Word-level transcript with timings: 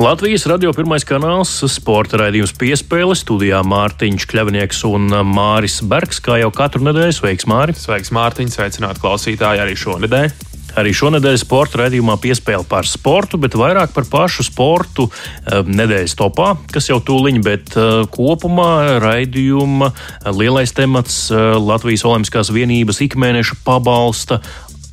Latvijas 0.00 0.46
radio 0.48 0.70
pirmais 0.72 1.04
kanāls, 1.04 1.50
sporta 1.68 2.16
raidījums 2.16 2.54
piespēle, 2.56 3.12
studijā 3.18 3.58
Mārtiņš 3.68 4.24
Kļavnieks 4.30 4.80
un 4.88 5.12
Māris 5.28 5.82
Bergs, 5.84 6.22
kā 6.24 6.38
jau 6.40 6.48
katru 6.54 6.80
nedēļu. 6.86 7.18
Sveiks, 7.18 7.44
Māri! 7.50 7.76
Sveiks, 7.76 8.08
Mārtiņ! 8.16 8.48
Sveicināti 8.54 9.04
klausītāji 9.04 9.60
arī 9.60 9.76
šonadēļ! 9.76 10.32
Arī 10.80 10.94
šonadēļ 10.96 11.36
sporta 11.42 11.82
raidījumā 11.82 12.16
piespēle 12.22 12.64
par 12.64 12.88
sportu, 12.88 13.36
bet 13.36 13.52
vairāk 13.60 13.92
par 13.92 14.08
pašu 14.08 14.46
sportu 14.48 15.10
eh, 15.10 15.60
nedēļas 15.60 16.16
topā, 16.16 16.54
kas 16.72 16.88
jau 16.88 16.96
tūliņ, 17.04 17.42
bet 17.44 17.76
eh, 17.76 17.92
kopumā 18.16 18.96
raidījuma 19.04 19.92
lielais 20.32 20.72
temats 20.72 21.26
eh, 21.28 21.52
Latvijas 21.60 22.06
Olimpiskās 22.08 22.54
vienības 22.56 23.04
ikmēneša 23.04 23.60
pabalsta 23.66 24.40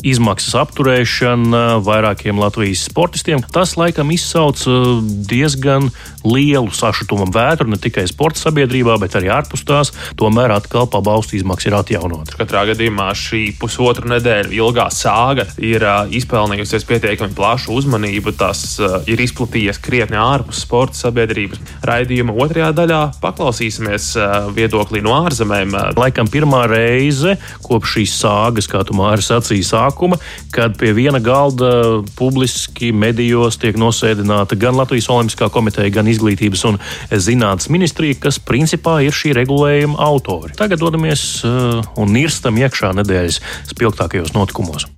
izmaksas 0.05 0.55
apturēšana 0.61 1.79
vairākiem 1.83 2.39
Latvijas 2.39 2.85
sportistiem. 2.87 3.41
Tas 3.53 3.75
laikam 3.79 4.11
izsauc 4.15 4.61
uh, 4.69 4.99
diezgan 5.03 5.89
lielu 6.23 6.71
sašutumu 6.75 7.27
vētru 7.33 7.69
ne 7.71 7.79
tikai 7.79 8.05
sporta 8.09 8.41
sabiedrībā, 8.45 8.95
bet 9.01 9.17
arī 9.19 9.31
ārpus 9.33 9.65
tās. 9.67 9.91
Tomēr 10.19 10.53
atkal 10.55 10.87
pabalstu 10.91 11.37
izmaksas 11.39 11.69
ir 11.69 11.77
atjaunotas. 11.79 12.37
Katrā 12.39 12.65
gadījumā 12.71 13.09
šī 13.17 13.43
pusotru 13.59 14.09
nedēļu 14.13 14.55
ilgā 14.59 14.87
sāga 14.93 15.47
ir 15.57 15.83
uh, 15.83 16.05
izpelnījusies 16.15 16.87
pietiekami 16.89 17.35
plašu 17.35 17.75
uzmanību. 17.79 18.35
Tas 18.39 18.63
uh, 18.83 18.99
ir 19.09 19.19
izplatījies 19.23 19.81
krietni 19.83 20.19
ārpus 20.19 20.63
sporta 20.63 20.99
sabiedrības. 21.05 21.59
Raidījuma 21.85 22.35
otrajā 22.39 22.71
daļā 22.75 23.01
paklausīsimies 23.23 24.11
viedoklī 24.55 25.01
no 25.03 25.13
ārzemēm. 25.25 25.75
Laikam 25.99 26.29
pirmā 26.31 26.63
reize 26.69 27.35
kopš 27.65 27.97
šīs 27.97 28.15
sāgas, 28.21 28.67
kā 28.69 28.81
tu 28.87 28.95
Māri 28.97 29.23
sacīji, 29.25 29.65
sākuma, 29.89 30.19
kad 30.51 30.77
pie 30.79 30.93
viena 30.93 31.19
galda 31.19 32.01
publiski 32.17 32.91
medijos 32.93 33.57
tiek 33.59 33.77
nosēdināta 33.79 34.57
gan 34.59 34.77
Latvijas 34.77 35.09
Olimpiskā 35.09 35.49
komiteja, 35.49 35.89
gan 35.93 36.07
Izglītības 36.07 36.65
un 36.69 36.79
zinātnes 37.11 37.69
ministrija, 37.69 38.17
kas 38.19 38.39
principā 38.39 38.99
ir 39.05 39.15
šī 39.15 39.33
regulējuma 39.37 39.99
autori. 39.99 40.55
Tagad 40.57 40.79
dodamies 40.79 41.43
uh, 41.43 41.81
un 41.99 42.13
nirstam 42.13 42.57
iekšā 42.59 42.93
nedēļas 43.01 43.41
spilgtākajos 43.73 44.35
notikumos. 44.37 44.89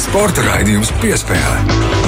Sporta 0.00 0.44
raidījums 0.46 0.94
piespēlē. 1.02 1.99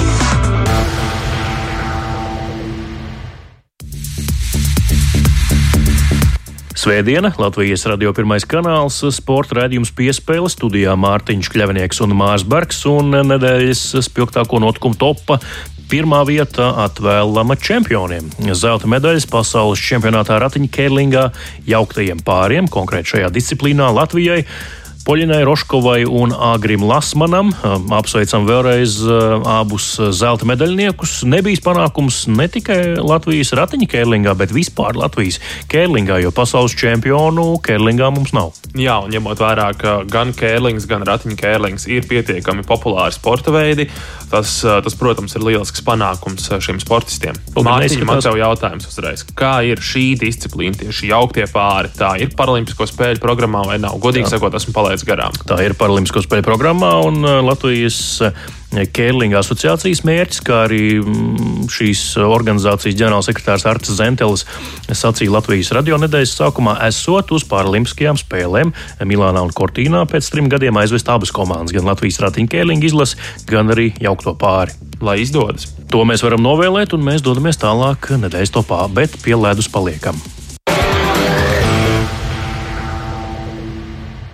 Svētdiena, 6.83 7.29
Latvijas 7.39 7.85
radio 7.87 8.11
pirmais 8.11 8.43
kanāls, 8.43 8.97
sporta 9.15 9.55
raidījums 9.61 9.93
piespēle 9.95 10.49
studijā 10.51 10.97
Mārtiņš 10.99 11.47
Kļavnieks 11.53 12.01
un 12.03 12.11
Mārs 12.19 12.43
Bergs 12.43 12.81
un 12.91 13.15
nedēļas 13.29 13.83
spilgtāko 14.03 14.59
notikumu 14.59 14.99
topa 14.99 15.37
pirmā 15.87 16.19
vieta 16.27 16.73
atvēlama 16.83 17.55
čempioniem. 17.55 18.27
Zelta 18.51 18.91
medaļas 18.91 19.29
pasaules 19.31 19.79
čempionātā 19.79 20.41
ratiņa 20.43 20.71
kērlingā 20.75 21.29
jauktajiem 21.71 22.19
pāriem, 22.27 22.67
konkrēti 22.67 23.15
šajā 23.15 23.31
disciplīnā 23.31 23.87
Latvijai. 23.95 24.41
Poļinai 25.03 25.41
Roškovai 25.43 26.05
un 26.07 26.31
Agrim 26.31 26.85
Lasmanam. 26.87 27.49
Apsveicam 27.91 28.45
vēlreiz 28.47 29.01
abus 29.03 29.97
zelta 30.15 30.47
medaļniekus. 30.47 31.25
Nebija 31.27 31.59
panākums 31.65 32.21
ne 32.31 32.45
tikai 32.47 32.95
Latvijas 33.03 33.51
ratiņa 33.59 33.89
kērlingā, 33.91 34.31
bet 34.39 34.53
vispār 34.55 34.95
Latvijas 34.95 35.41
kērlingā, 35.71 36.21
jo 36.23 36.31
pasaules 36.31 36.75
čempionu 36.79 37.57
kērlingā 37.65 38.07
mums 38.15 38.31
nav. 38.31 38.53
Jā, 38.79 39.01
un 39.03 39.11
ņemot 39.11 39.43
vērā, 39.43 39.65
ka 39.75 39.97
gan 40.07 40.31
kērlings, 40.39 40.87
gan 40.87 41.03
ratiņa 41.03 41.35
kērlings 41.41 41.87
ir 41.91 42.07
pietiekami 42.07 42.63
populāri 42.63 43.11
sporta 43.17 43.51
veidi, 43.51 43.89
tas, 44.31 44.55
tas 44.63 44.95
protams, 44.95 45.35
ir 45.35 45.43
lielisks 45.43 45.83
panākums 45.83 46.47
šiem 46.63 46.79
sportistiem. 46.79 47.35
Mārtiņa, 47.59 48.07
man 48.07 48.23
tev 48.23 48.39
jautājums 48.39 48.87
uzreiz. 48.87 49.27
Kā 49.35 49.57
ir 49.67 49.83
šī 49.83 50.13
disciplīna, 50.23 50.79
tieši 50.79 51.11
jauktie 51.11 51.49
pāri? 51.51 51.91
Tā 51.99 52.15
ir 52.23 52.31
Paralimpisko 52.39 52.87
spēļu 52.87 53.19
programmā 53.21 53.67
vai 53.67 53.77
nav? 53.83 53.99
Godīgi 53.99 54.29
Jā. 54.29 54.37
sakot, 54.37 54.55
esmu 54.57 54.71
palaidis 54.73 54.91
palaidis 54.93 55.07
garām. 55.07 55.33
Tā 55.47 55.57
ir 55.65 55.73
Paralimpisko 55.77 56.21
spēļu 56.23 56.45
programmā 56.45 56.91
un 57.07 57.23
uh, 57.25 57.41
Latvijas 57.43 58.21
uh, 58.21 58.33
Kērlinga 58.73 59.39
asociācijas 59.41 60.03
mērķis, 60.05 60.41
kā 60.45 60.63
arī 60.65 60.99
mm, 60.99 61.67
šīs 61.69 62.17
organizācijas 62.21 62.97
ģenerālsekretārs 62.97 63.65
Arts 63.69 63.93
Zentelis 63.93 64.45
sacīja 64.89 65.33
Latvijas 65.33 65.71
radio 65.77 65.97
nedēļas 66.01 66.35
sākumā, 66.39 66.75
esot 66.87 67.33
uz 67.33 67.45
Paralimpiskajām 67.49 68.17
spēlēm 68.17 68.73
Milānā 69.05 69.45
un 69.45 69.53
Kortīnā 69.53 70.05
pēc 70.09 70.29
trim 70.33 70.49
gadiem 70.49 70.77
aizvest 70.81 71.09
abas 71.13 71.33
komandas, 71.33 71.73
gan 71.75 71.89
Latvijas 71.89 72.21
ratiņu 72.25 72.49
kērlinga 72.53 72.89
izlasi, 72.89 73.19
gan 73.49 73.69
arī 73.73 73.91
jaukto 74.01 74.33
pāri. 74.37 74.73
Lai 75.03 75.19
izdodas. 75.21 75.67
To 75.93 76.05
mēs 76.07 76.25
varam 76.25 76.41
novēlēt, 76.41 76.95
un 76.97 77.05
mēs 77.05 77.25
dodamies 77.25 77.61
tālāk 77.61 78.13
nedēļas 78.23 78.55
topā, 78.55 78.85
bet 78.93 79.21
pie 79.21 79.37
ledus 79.37 79.69
paliekam. 79.69 80.17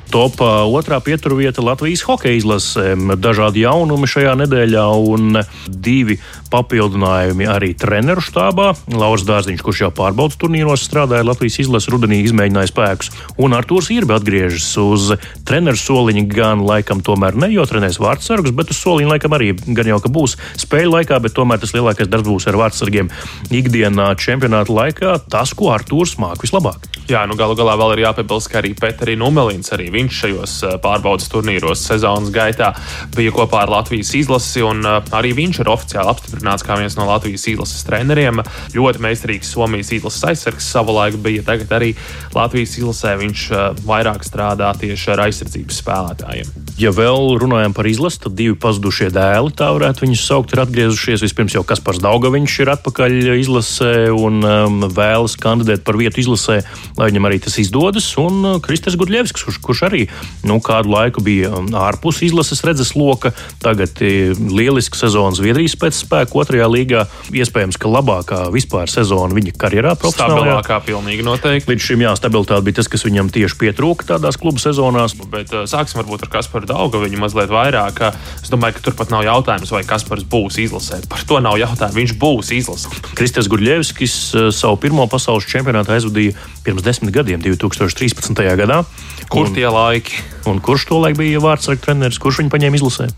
Top 0.10 0.40
otrā 0.42 0.98
pieturvieta 1.06 1.62
Latvijas 1.62 2.02
hokeja 2.08 2.40
izlasēm. 2.40 3.12
Dažādi 3.22 3.62
jaunumi 3.62 4.08
šajā 4.10 4.32
nedēļā 4.42 4.86
un 5.06 5.38
divi 5.70 6.16
papildinājumi 6.50 7.46
arī 7.46 7.76
treneru 7.78 8.24
štābā. 8.26 8.72
Lauris 8.90 9.28
Dārziņš, 9.28 9.62
kurš 9.62 9.84
jau 9.84 9.90
pārbaudas 9.94 10.40
turnīros, 10.42 10.82
strādāja 10.88 11.28
Latvijas 11.28 11.60
izlases 11.62 11.92
rudenī, 11.94 12.24
izmēģināja 12.26 12.72
spēkus. 12.72 13.12
Un 13.38 13.54
Artūrs 13.54 13.92
Irbi 13.94 14.16
atgriežas 14.18 14.72
uz 14.82 15.12
treneru 15.46 15.78
soliņa, 15.78 16.26
gan 16.34 16.66
laikam 16.66 17.04
tomēr 17.06 17.38
ne, 17.38 17.52
jo 17.54 17.68
trenēs 17.70 18.02
vārdsargus, 18.02 18.56
bet 18.58 18.74
uz 18.74 18.82
soliņa 18.82 19.14
laikam 19.14 19.38
arī 19.38 19.52
gan 19.62 19.94
jau 19.94 20.02
ka 20.02 20.10
būs 20.10 20.40
spēļu 20.66 20.96
laikā, 20.96 21.22
bet 21.22 21.38
tomēr 21.38 21.62
tas 21.62 21.76
lielākais 21.78 22.10
darbs 22.10 22.32
būs 22.32 22.50
ar 22.50 22.58
vārdsargiem 22.64 23.14
ikdienā 23.54 24.10
čempionāta 24.18 24.74
laikā. 24.74 25.20
Tas, 25.30 25.54
ko 25.54 25.70
Artūrs 25.78 26.18
māk 26.18 26.42
vislabāk. 26.42 26.90
Jā, 27.10 27.24
nu 27.30 27.38
galu 27.38 27.54
galā 27.58 27.78
vēl 27.78 27.96
ir 27.96 28.08
jāpiebilst, 28.08 28.50
ka 28.50 28.64
arī 28.64 28.74
Pēterī 28.78 29.16
Numelins 29.18 29.70
arī 29.74 29.92
viņš 30.00 30.20
šajos 30.24 30.56
eh, 30.64 30.76
pārbaudas 30.84 31.30
turnīros 31.32 31.84
sezonas 31.86 32.32
gaitā 32.34 32.72
bija 33.16 33.34
kopā 33.36 33.64
ar 33.66 33.74
Latvijas 33.74 34.14
izlasi, 34.18 34.64
un 34.66 34.84
eh, 34.86 35.00
arī 35.16 35.34
viņš 35.38 35.62
ir 35.64 35.72
oficiāli 35.72 36.14
apstiprināts 36.14 36.66
kā 36.66 36.80
viens 36.80 36.98
no 37.00 37.08
Latvijas 37.10 37.48
izlases 37.52 37.86
treneriem. 37.88 38.44
Ļoti 38.76 39.04
meistarīgs 39.04 39.52
Somijas 39.54 39.92
izlases 39.96 40.26
aizsargs 40.32 40.70
savulaik 40.72 41.20
bija, 41.24 41.44
tagad 41.48 41.74
arī 41.80 41.94
Latvijas 42.36 42.78
izlasē 42.80 43.16
viņš 43.20 43.46
eh, 43.52 43.66
vairāk 43.90 44.26
strādā 44.28 44.72
tieši 44.80 45.14
ar 45.16 45.26
aizsardzības 45.28 45.82
spēlētājiem. 45.84 46.54
Ja 46.80 46.94
vēl 46.96 47.36
runājam 47.42 47.76
par 47.76 47.90
izlasi, 47.90 48.22
tad 48.24 48.38
divi 48.40 48.56
pazudušie 48.60 49.10
dēli, 49.12 49.52
tā 49.58 49.68
varētu 49.76 50.06
viņus 50.06 50.26
saukt, 50.30 50.54
ir 50.56 50.64
atgriezušies. 50.64 51.26
Vispirms 51.26 51.58
jau 51.58 51.66
Kaspars 51.68 52.00
Daugaviņš 52.04 52.56
ir 52.64 52.72
atpakaļ 52.76 53.18
izlasē 53.36 53.94
un 54.16 54.40
um, 54.48 54.86
vēlas 54.96 55.36
kandidēt 55.40 55.84
par 55.88 56.00
vietu 56.00 56.24
izlasē, 56.24 56.62
lai 56.96 57.10
viņam 57.12 57.28
arī 57.28 57.42
tas 57.44 57.60
izdodas. 57.60 58.08
Un 58.22 58.62
Kristers 58.64 58.96
Gudļevskis, 59.00 59.44
kurš, 59.50 59.60
kurš 59.66 59.84
arī 59.90 60.06
nu, 60.48 60.60
kādu 60.64 60.94
laiku 60.94 61.24
bija 61.26 61.52
um, 61.58 61.70
ārpus 61.76 62.22
izlases 62.26 62.64
redzes 62.66 62.94
loka. 62.98 63.34
Tagad 63.64 64.00
ir 64.06 64.38
lieliska 64.38 64.98
sezona 65.00 65.36
Zviedrijas 65.38 65.76
pēcspēka 65.80 66.38
otrajā 66.40 66.70
līgā. 66.72 67.06
Iespējams, 67.34 67.80
ka 67.80 67.92
labākā 67.92 68.42
vispār 68.54 68.92
sezona 68.92 69.36
viņa 69.36 69.56
karjerā 69.60 69.96
profesionālā. 70.00 70.62
Stabilākā 70.62 70.80
pilnīgi 70.88 71.26
noteikti. 71.26 71.74
Līdz 71.74 71.88
šim 71.90 72.06
jā, 72.06 72.14
stabilitāte 72.20 72.66
bija 72.68 72.80
tas, 72.80 72.90
kas 72.92 73.06
viņam 73.08 73.32
tieši 73.34 73.60
pietrūka 73.60 74.08
tādās 74.14 74.40
klubu 74.40 74.62
sezonās. 74.62 75.18
Bet 75.30 75.54
uh, 75.56 75.66
sāksim 75.70 76.02
varbūt 76.02 76.28
ar 76.28 76.34
Kasparu 76.38 76.70
Daugu 76.70 77.04
viņu 77.04 77.22
mazliet 77.22 77.52
vairāk. 77.54 78.02
Es 78.40 78.52
domāju, 78.54 78.78
ka 78.78 78.86
turpat 78.90 79.14
nav 79.14 79.26
jautājums, 79.28 79.74
vai 79.74 79.84
Kaspars 79.88 80.26
būs 80.30 80.60
izlasē. 80.64 81.02
Par 81.12 81.26
to 81.28 81.42
nav 81.44 81.60
jautājumu. 81.62 82.00
Viņš 82.00 82.16
būs 82.22 82.54
izlasē. 82.60 82.94
Kristers 83.18 83.50
Gurļevskis 83.52 84.18
uh, 84.36 84.50
savu 84.56 84.80
pirmo 84.82 85.06
pasaules 85.12 85.48
čempionātu 85.50 85.96
aizvadīja 85.96 86.38
pirms 86.66 86.86
desmit 86.86 87.14
gadiem, 87.16 87.42
2013. 87.44 88.44
gadā. 88.60 88.84
Kur 89.30 89.50
tie 89.54 89.68
laiki? 89.80 90.22
Un 90.50 90.62
kurš 90.64 90.90
to 90.90 91.00
laiku 91.04 91.22
bija 91.24 91.42
vārdsargu 91.44 91.84
treneris? 91.86 92.20
Kurš 92.22 92.44
viņu 92.44 92.54
paņēma 92.54 92.80
izlasē? 92.80 93.10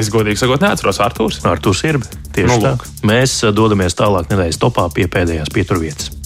Es 0.00 0.08
godīgi 0.12 0.40
sakot, 0.40 0.62
neatceros 0.64 1.02
Arthurs. 1.04 1.42
Arthurs 1.44 1.84
ir. 1.84 2.00
Tieši 2.32 2.48
nu, 2.48 2.58
tā. 2.64 2.72
Mēs 3.08 3.36
uh, 3.44 3.52
dodamies 3.52 3.96
tālāk 3.98 4.32
nedēļas 4.32 4.60
topā 4.62 4.88
pie 4.94 5.04
pēdējās 5.12 5.52
pieturvietas. 5.52 6.21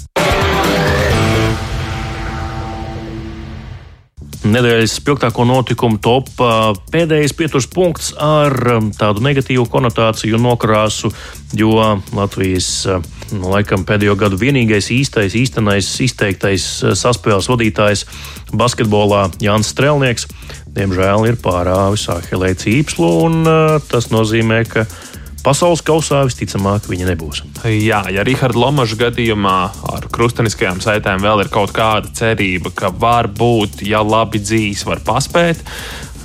Nedēļas 4.47 4.93
spilgtāko 5.01 5.43
notikumu 5.49 5.99
topā 6.03 6.71
pēdējais 6.93 7.33
pieturas 7.35 7.67
punkts 7.71 8.13
ar 8.23 8.55
tādu 8.95 9.25
negatīvu 9.25 9.65
konotāciju 9.73 10.39
un 10.39 10.45
nokrāsu, 10.47 11.11
jo 11.57 11.73
Latvijas 12.15 12.69
nu, 13.33 13.51
laikam 13.51 13.83
pēdējo 13.89 14.15
gadu 14.21 14.39
vienīgais 14.39 14.93
īstais, 14.95 15.35
īstenais, 15.39 15.89
izteiktais 16.05 16.69
saspēles 17.01 17.51
vadītājs 17.51 18.05
basketbolā 18.55 19.27
Jānis 19.43 19.73
Strelnieks, 19.75 20.29
diemžēl 20.77 21.27
ir 21.33 21.41
pārāvis 21.43 22.07
Ahelē 22.15 22.55
cīpslu, 22.61 23.11
un 23.27 23.53
tas 23.91 24.13
nozīmē, 24.15 24.63
ka 24.71 24.87
Pasaules 25.47 25.79
kausā 25.87 26.25
visticamāk 26.27 26.89
viņa 26.91 27.05
nebūs. 27.07 27.45
Jā, 27.71 28.01
ja 28.11 28.25
Rahards 28.27 28.59
Lomača 28.59 28.97
gadījumā 29.05 29.59
ar 29.95 30.09
krusteniskajām 30.11 30.81
saitēm 30.83 31.23
vēl 31.23 31.45
ir 31.45 31.51
kaut 31.55 31.71
kāda 31.77 32.11
cerība, 32.19 32.73
ka 32.75 32.91
varbūt, 32.91 33.85
ja 33.87 34.01
labi 34.03 34.43
dzīs, 34.43 34.83
var 34.89 35.05
paspēt, 35.07 35.63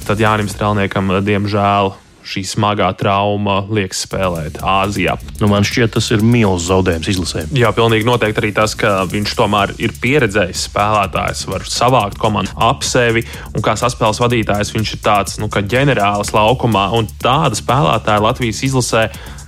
tad 0.08 0.24
Jānis 0.24 0.56
Strēlniekam, 0.56 1.14
diemžēl, 1.22 1.94
šī 2.28 2.44
smagā 2.48 2.92
trauma 3.00 3.62
liekas 3.72 4.04
spēlēt 4.06 4.60
Āzijā. 4.62 5.18
Nu, 5.42 5.50
man 5.52 5.66
šķiet, 5.68 5.94
tas 5.96 6.12
ir 6.14 6.24
milzīgs 6.24 6.70
zaudējums 6.70 7.10
izlasē. 7.14 7.46
Jā, 7.58 7.72
pilnīgi 7.76 8.08
noteikti 8.08 8.42
arī 8.44 8.52
tas, 8.56 8.76
ka 8.78 9.02
viņš 9.10 9.36
tomēr 9.38 9.76
ir 9.82 9.94
pieredzējis 10.02 10.68
spēlētājs, 10.70 11.46
var 11.50 11.68
savākt 11.70 12.20
komandu 12.22 12.54
ap 12.62 12.86
sevi, 12.88 13.26
un 13.56 13.66
kā 13.66 13.76
saspēles 13.80 14.22
vadītājs 14.22 14.74
viņš 14.76 14.96
ir 14.96 15.04
tāds 15.06 15.38
nu, 15.42 15.50
ģenerālis 15.52 16.34
laukumā, 16.36 16.88
un 16.98 17.10
tāda 17.22 17.58
spēlētāja 17.58 18.26
Latvijas 18.28 18.64
izlasē. 18.68 19.08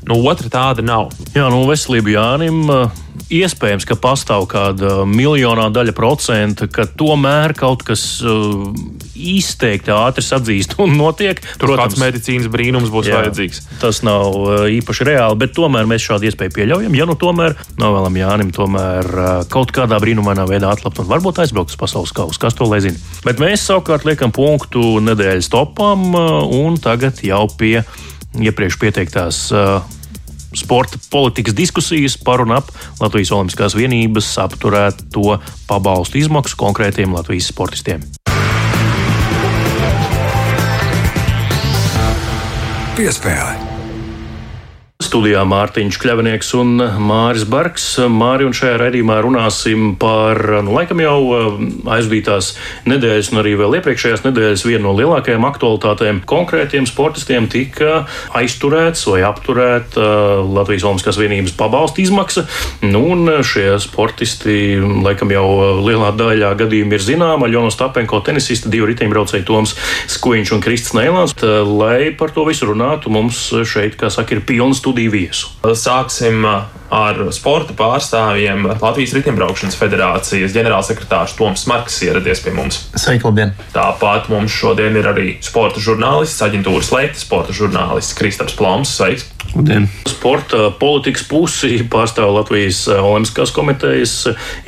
Nu, 0.09 0.19
otra 0.27 0.51
tāda 0.51 0.83
nav. 0.85 1.13
Jā, 1.35 1.47
nu, 1.51 1.63
veselība 1.69 2.17
Jānim 2.17 2.65
iespējams, 3.33 3.85
ka 3.87 3.97
pastāv 3.99 4.45
kāda 4.51 5.03
miljonā 5.09 5.69
daļa 5.73 5.93
procenta, 5.95 6.67
ka 6.71 6.85
tomēr 6.99 7.55
kaut 7.57 7.83
kas 7.87 8.03
uh, 8.25 8.67
izteikti 9.15 9.93
ātri 9.93 10.23
sadzīst 10.25 10.75
un 10.83 10.95
notiek. 10.99 11.41
Tur 11.61 11.75
kāds 11.79 11.99
medicīnas 12.01 12.49
brīnums 12.53 12.91
būs 12.93 13.09
jā, 13.09 13.21
vajadzīgs. 13.21 13.63
Tas 13.81 14.01
nav 14.05 14.37
uh, 14.37 14.65
īpaši 14.73 15.09
reāli, 15.09 15.39
bet 15.43 15.55
tomēr 15.57 15.89
mēs 15.89 16.05
šādu 16.07 16.29
iespēju 16.29 16.55
pieļaujam. 16.57 16.97
Ja 16.97 17.07
nu 17.09 17.17
tomēr 17.19 17.57
novēlam 17.81 18.21
Jānim 18.21 18.53
tomēr 18.55 19.11
uh, 19.13 19.33
kaut 19.53 19.73
kādā 19.75 19.99
brīnumainā 20.03 20.47
veidā 20.49 20.73
atlapt 20.73 21.03
un 21.03 21.11
varbūt 21.11 21.43
aizbraukt 21.43 21.73
uz 21.73 21.79
pasaules 21.79 22.15
kausu, 22.15 22.41
kas 22.41 22.57
to 22.57 22.69
lai 22.69 22.83
zina. 22.85 22.99
Bet 23.25 23.41
mēs 23.41 23.65
savukārt 23.69 24.07
liekam 24.07 24.33
punktu 24.35 24.97
nedēļas 25.03 25.51
topam 25.53 26.11
un 26.13 26.81
tagad 26.81 27.23
jau 27.25 27.45
pie 27.57 27.79
iepriekš 28.41 28.79
pieteiktās 28.81 29.43
sporta 30.53 30.99
politikas 31.11 31.55
diskusijas 31.57 32.17
par 32.17 32.41
un 32.41 32.53
ap 32.55 32.69
Latvijas 33.01 33.33
Olimpiskās 33.33 33.75
vienības 33.77 34.29
apturēto 34.41 35.39
pabalstu 35.67 36.21
izmaksu 36.21 36.57
konkrētiem 36.59 37.13
Latvijas 37.15 37.49
sportistiem. 37.53 38.05
Piespēle. 42.93 43.62
Studijā 45.13 45.43
Mārtiņš 45.45 45.97
Kļavnieks 46.01 46.47
un 46.57 46.79
Māris 47.05 47.43
Barks. 47.45 47.83
Māri 48.09 48.47
un 48.47 48.55
šajā 48.57 48.79
raidījumā 48.81 49.19
runāsim 49.21 49.91
par, 50.01 50.39
nu, 50.65 50.71
laikam 50.73 51.03
jau 51.03 51.17
eh, 51.37 51.59
aizvadītās 51.93 52.47
nedēļas 52.89 53.29
un 53.29 53.41
arī 53.43 53.51
vēl 53.59 53.77
iepriekšējās 53.77 54.23
nedēļas 54.25 54.63
vienu 54.65 54.87
no 54.87 54.93
lielākajām 54.97 55.45
aktualitātēm. 55.45 56.23
Konkrētiem 56.25 56.87
sportistiem 56.89 57.45
tika 57.45 58.07
aizturēts 58.39 59.05
vai 59.11 59.19
apturēta 59.27 60.01
eh, 60.01 60.33
Latvijas 60.55 60.87
Olimpiskās 60.89 61.21
vienības 61.21 61.53
pabalsta 61.61 62.01
izmaksa. 62.01 62.47
Nu, 62.81 63.03
un 63.13 63.29
šie 63.45 63.67
sportisti, 63.85 64.57
laikam 64.81 65.35
jau 65.35 65.45
lielā 65.83 66.09
daļā 66.17 66.55
gadījumu 66.63 66.97
ir 66.97 67.05
zināma. 67.05 67.51
Ļonos 67.53 67.77
Tapenko 67.77 68.23
tenisista, 68.25 68.73
divi 68.73 68.89
riteņbraucēji 68.95 69.45
Toms 69.51 69.77
Skuiņš 70.15 70.55
un 70.57 70.65
Kristis 70.65 70.97
Neilāns. 70.97 71.37
Lai 71.69 72.09
par 72.17 72.33
to 72.33 72.49
visu 72.49 72.73
runātu, 72.73 73.13
mums 73.13 73.45
šeit, 73.61 74.01
kā 74.01 74.09
saka, 74.09 74.39
ir 74.39 74.45
pilna 74.49 74.73
studija 74.73 75.02
studiju 75.03 75.11
viesu. 75.11 75.49
Sāksim 75.75 76.45
uh, 76.45 76.63
ar 76.93 77.19
sporta 77.33 77.73
pārstāvjiem. 77.75 78.67
Latvijas 78.79 79.13
Riteņbraukšanas 79.17 79.77
federācijas 79.79 80.53
ģenerālsekretārs 80.55 81.35
Toms 81.37 81.65
Marks 81.67 82.01
ieradies 82.05 82.43
pie 82.43 82.53
mums. 82.55 82.83
Sveiki, 82.95 83.25
labdien! 83.27 83.53
Tāpat 83.73 84.29
mums 84.31 84.53
šodien 84.53 84.95
ir 84.99 85.09
arī 85.09 85.37
sporta 85.43 85.81
žurnālists, 85.83 86.43
aģentūras 86.45 86.93
leita 86.93 87.19
sporta 87.19 87.55
žurnālists 87.55 88.15
Kristaps 88.17 88.55
Ploms. 88.59 88.93
Sveiks! 88.93 89.32
Labdien. 89.53 89.87
Sporta 90.09 90.71
politikas 90.79 91.25
pusi 91.29 91.83
pārstāv 91.91 92.31
Latvijas 92.33 92.83
uh, 92.89 93.03
Olimpiskās 93.05 93.53
komitejas 93.53 94.15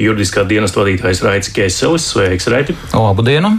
juridiskā 0.01 0.45
dienesta 0.45 0.83
vadītājs 0.83 1.23
Raits 1.25 1.51
Kēselis. 1.55 2.05
Sveiks, 2.13 2.49
Raiti! 2.53 2.77
Labdien! 2.93 3.49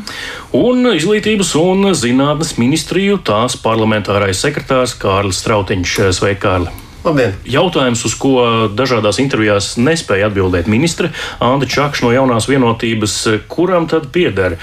Un 0.57 0.91
izglītības 0.95 1.53
un 1.61 1.91
zinātnes 1.99 2.57
ministriju 2.63 3.19
tās 3.27 3.59
parlamentārais 3.61 4.47
sekretārs 4.47 4.95
Kārlis 5.03 5.43
Strautiņš. 5.43 6.01
Sveiki, 6.15 6.43
Kārli! 6.47 6.86
Labdien. 7.07 7.37
Jautājums, 7.47 8.01
uz 8.03 8.15
ko 8.19 8.33
dažādās 8.75 9.21
intervijās 9.23 9.77
nespēja 9.79 10.27
atbildēt 10.27 10.67
ministre 10.67 11.13
Anna 11.39 11.69
Čakša 11.71 12.03
no 12.03 12.11
jaunās 12.11 12.49
vienotības, 12.51 13.15
kuram 13.47 13.87
tad 13.87 14.09
pieder, 14.11 14.57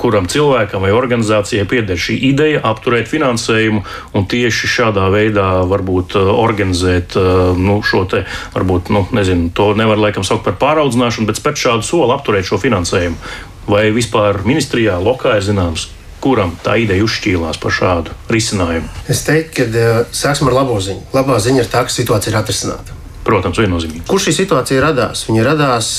kuram 0.00 0.24
cilvēkam 0.30 0.86
vai 0.86 0.94
organizācijai 0.96 1.66
pieder 1.68 2.00
šī 2.00 2.16
ideja 2.30 2.62
apturēt 2.70 3.10
finansējumu 3.10 3.84
un 4.16 4.26
tieši 4.32 4.72
šādā 4.78 5.10
veidā 5.12 5.50
varbūt 5.68 6.16
uh, 6.16 6.32
organizēt 6.40 7.20
uh, 7.20 7.52
nu, 7.60 7.82
šo 7.84 8.06
te, 8.08 8.24
varbūt, 8.56 8.88
nu, 8.96 9.04
nezinu, 9.12 9.52
to 9.52 9.74
nevar 9.76 10.00
laikam 10.00 10.24
saukt 10.24 10.48
par 10.48 10.56
pāraudzināšanu, 10.62 11.28
bet 11.28 11.42
spērt 11.42 11.60
šādu 11.60 11.84
soli 11.84 12.16
apturēt 12.16 12.48
šo 12.48 12.62
finansējumu. 12.64 13.20
Vai 13.68 13.90
vispār 13.92 14.40
ministrijā 14.48 14.96
lokā 15.04 15.36
ir 15.36 15.44
zināms, 15.52 15.90
kuram 16.22 16.54
tā 16.64 16.76
ideja 16.82 17.04
uzšķīlās 17.06 17.60
par 17.62 17.74
šādu 17.74 18.16
risinājumu? 18.32 18.88
Es 19.12 19.24
teiktu, 19.26 19.56
ka 19.56 19.68
uh, 19.68 20.00
sāksim 20.14 20.50
ar 20.50 20.58
labo 20.60 20.78
ziņu. 20.82 21.08
Labā 21.16 21.38
ziņa 21.42 21.64
ir 21.64 21.70
tā, 21.72 21.84
ka 21.86 21.94
situācija 21.94 22.34
ir 22.34 22.40
atrisināta. 22.40 22.96
Protams, 23.26 23.60
viennozīmīgi. 23.60 24.06
Kur 24.08 24.22
šī 24.22 24.34
situācija 24.36 24.80
radās? 24.84 25.26
Viņa 25.28 25.44
radās 25.46 25.90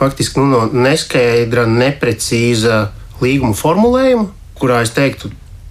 faktiski 0.00 0.40
nu, 0.40 0.48
no 0.48 0.84
neskaidra, 0.86 1.66
neprecīza 1.68 2.86
līguma 3.20 3.56
formulējuma, 3.56 4.30
kurā 4.60 4.80
es 4.84 4.94
teiktu, 4.96 5.28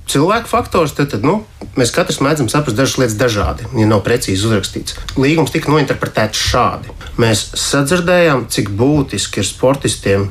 cilvēku 0.10 0.50
faktors, 0.50 0.94
tad, 0.98 1.12
tad 1.13 1.25
nu, 1.25 1.39
mēs 1.77 1.94
katrs 1.94 2.21
mēdzam 2.24 2.50
saprast 2.51 2.77
dažas 2.77 2.98
lietas 3.01 3.18
dažādi, 3.19 3.68
ja 3.77 3.88
nav 3.89 4.04
precīzi 4.06 4.48
uzrakstīts. 4.50 4.98
Līgums 5.19 5.54
tika 5.54 5.71
nointerpretēts 5.74 6.42
šādi. 6.50 6.94
Mēs 7.21 7.48
sadzirdējām, 7.57 8.48
cik 8.54 8.71
būtiski 8.77 9.44
ir 9.44 9.50
sportistiem 9.50 10.30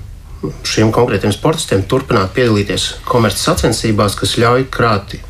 šiem 0.66 0.92
konkrētiem 0.94 1.32
sportistiem 1.34 1.82
turpināt 1.88 2.34
piedalīties 2.36 2.90
komerces 3.08 3.46
sacensībās, 3.48 4.16
kas 4.18 4.36
ļauj 4.40 4.68
krāt 4.74 5.16
eh, 5.16 5.24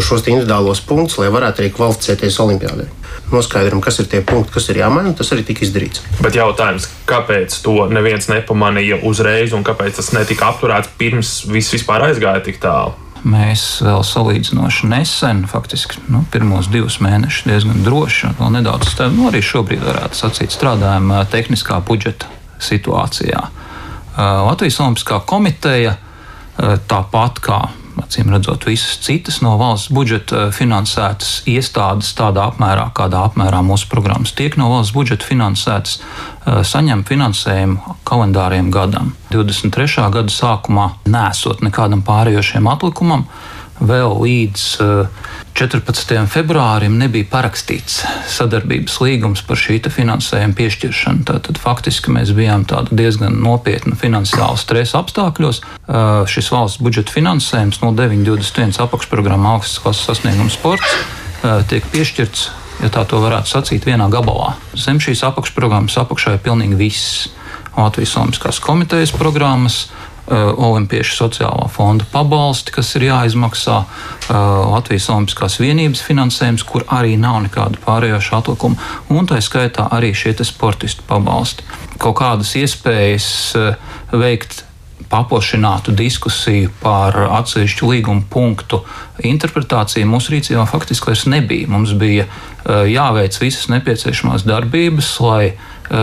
šos 0.00 0.24
individuālos 0.26 0.82
punktus, 0.86 1.18
lai 1.20 1.30
varētu 1.32 1.64
arī 1.64 1.74
kvalificēties 1.76 2.40
Olimpijādē. 2.44 2.88
Noskaidrojam, 3.30 3.82
kas 3.84 4.00
ir 4.02 4.08
tie 4.10 4.22
punkti, 4.26 4.54
kas 4.56 4.66
ir 4.72 4.80
jāmaina, 4.80 5.12
tas 5.14 5.30
arī 5.34 5.44
tika 5.46 5.62
izdarīts. 5.66 6.02
Bet 6.24 6.38
jautājums, 6.38 6.88
kāpēc 7.06 7.60
to 7.62 7.76
neviens 7.92 8.26
nepamanīja 8.30 9.02
uzreiz, 9.06 9.54
un 9.54 9.62
kāpēc 9.66 10.00
tas 10.00 10.10
netika 10.16 10.50
apturēts 10.50 10.90
pirms 10.98 11.36
viss 11.50 11.76
vispār 11.76 12.08
aizgāja 12.08 12.42
tik 12.48 12.58
tālu? 12.62 12.96
Mēs 13.20 13.82
vēl 13.84 14.00
salīdzinoši 14.06 14.88
nesen, 14.88 15.42
faktiski 15.50 16.00
nu, 16.08 16.22
pirmos 16.32 16.70
divus 16.72 16.96
mēnešus, 17.04 17.44
diezgan 17.50 17.82
droši, 17.84 18.30
un 18.30 18.38
vēl 18.38 18.54
nedaudz 18.56 18.94
nu, 19.12 19.26
arī 19.28 19.42
šobrīd 19.44 19.82
varētu 19.84 20.16
sacīt, 20.16 20.54
strādājam 20.56 21.12
eh, 21.12 21.26
tehniskā 21.28 21.82
budžeta 21.84 22.30
situācijā. 22.64 23.44
Latvijas 24.16 24.80
Olimpiskā 24.82 25.20
komiteja, 25.28 25.96
tāpat 26.90 27.38
kā 27.44 27.60
acīm 28.00 28.30
redzot, 28.32 28.64
visas 28.68 28.98
citas 29.04 29.40
no 29.44 29.56
valsts 29.60 29.90
budžeta 29.92 30.48
finansētas 30.54 31.42
iestādes, 31.50 32.12
tādā 32.18 32.46
apmērā, 32.50 32.88
kādā 32.96 33.22
apmērā 33.28 33.60
mūsu 33.66 33.88
programmas 33.90 34.32
tiek 34.36 34.56
no 34.60 34.70
valsts 34.72 34.94
budžeta 34.96 35.26
finansētas, 35.28 35.98
saņem 36.70 37.04
finansējumu 37.08 37.96
kalendāriem 38.08 38.70
gadam. 38.74 39.14
23. 39.34 40.08
gada 40.14 40.34
sākumā 40.34 40.90
nesot 41.10 41.62
nekādam 41.66 42.04
pārējošiem 42.06 42.70
atlikumam, 42.70 43.26
vēl 43.80 44.14
līdz 44.20 44.64
14. 45.56 46.14
februārim 46.30 46.94
nebija 47.00 47.26
parakstīts 47.32 48.00
sadarbības 48.30 48.98
līgums 49.02 49.42
par 49.46 49.58
šī 49.60 49.80
finansējuma 49.92 50.56
piešķiršanu. 50.56 51.24
Tātad 51.28 51.58
faktiski 51.60 52.12
mēs 52.14 52.32
bijām 52.36 52.66
diezgan 52.90 53.40
nopietna 53.42 53.96
finansiāla 53.98 54.58
stresa 54.60 55.02
apstākļos. 55.02 55.62
Šis 56.30 56.52
valsts 56.54 56.82
budžeta 56.84 57.12
finansējums 57.16 57.82
no 57.82 57.92
9,21 57.96 58.80
apakšprogramma 58.86 59.56
augstas 59.56 59.82
klases 59.82 60.08
sasniegums 60.08 60.56
sports 60.58 60.96
tiek 61.70 61.84
piešķirts, 61.92 62.48
ja 62.84 62.90
tā 62.92 63.06
to 63.08 63.20
varētu 63.22 63.48
sacīt, 63.48 63.88
vienā 63.88 64.10
gabalā. 64.12 64.54
Zem 64.76 65.00
šīs 65.00 65.24
apakšprogrammas 65.28 65.96
apakšā 66.02 66.36
ir 66.36 66.44
pilnīgi 66.44 66.80
viss. 66.80 67.28
Latvijas 67.70 68.16
Olimpiskās 68.18 68.58
komitejas 68.60 69.12
programmas, 69.14 69.84
Eh, 69.86 70.09
Olimpiešu 70.30 71.16
sociālā 71.24 71.66
fonda 71.72 72.06
pabalsti, 72.12 72.70
kas 72.76 72.92
ir 72.94 73.08
jāizmaksā, 73.08 73.80
eh, 73.82 74.34
Latvijas 74.70 75.08
Olimpiskās 75.10 75.58
vienības 75.58 76.02
finansējums, 76.06 76.62
kur 76.66 76.84
arī 76.86 77.16
nav 77.18 77.40
nekāda 77.48 77.80
pārējoša 77.82 78.38
atlikuma, 78.38 78.76
un 79.10 79.26
tā 79.26 79.40
skaitā 79.42 79.88
arī 79.90 80.12
šie 80.14 80.34
sportistu 80.44 81.02
pabalsti. 81.08 81.66
Kaut 81.98 82.16
kādas 82.22 82.54
iespējas 82.54 83.56
eh, 83.56 83.74
veikt 84.12 84.64
paplašinātu 85.10 85.90
diskusiju 85.96 86.70
par 86.80 87.16
atsevišķu 87.40 87.88
līguma 87.90 88.22
punktu 88.30 88.84
interpretāciju 89.26 90.06
mūsu 90.06 90.36
rīcībā 90.36 90.68
faktiski 90.70 91.10
vairs 91.10 91.24
nebija. 91.26 91.66
Mums 91.66 91.96
bija 91.98 92.28
jāveic 92.64 93.40
visas 93.40 93.66
nepieciešamās 93.72 94.46
darbības, 94.46 95.08
lai 95.24 95.56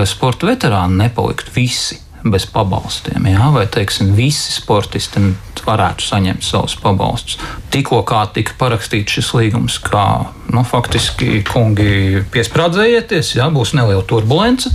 sporta 0.04 0.50
veterāni 0.50 1.06
nepaliktu 1.06 1.56
visi 1.56 2.02
bez 2.34 2.48
pabalstiem. 2.52 3.28
Jā? 3.32 3.52
Vai 3.54 3.66
teiksim, 3.72 4.14
visi 4.18 4.56
sportisti 4.56 5.22
varētu 5.68 6.06
saņemt 6.06 6.46
savus 6.48 6.78
pabalstus. 6.80 7.40
Tikko 7.74 8.02
kā 8.08 8.22
tika 8.32 8.56
parakstīts 8.60 9.18
šis 9.18 9.34
līgums, 9.36 9.80
kā 9.84 10.06
nu, 10.54 10.64
faktiski 10.68 11.42
kungi 11.48 12.24
piesprādzējieties, 12.32 13.34
jā, 13.36 13.50
būs 13.52 13.76
neliela 13.76 14.06
turbulence. 14.08 14.72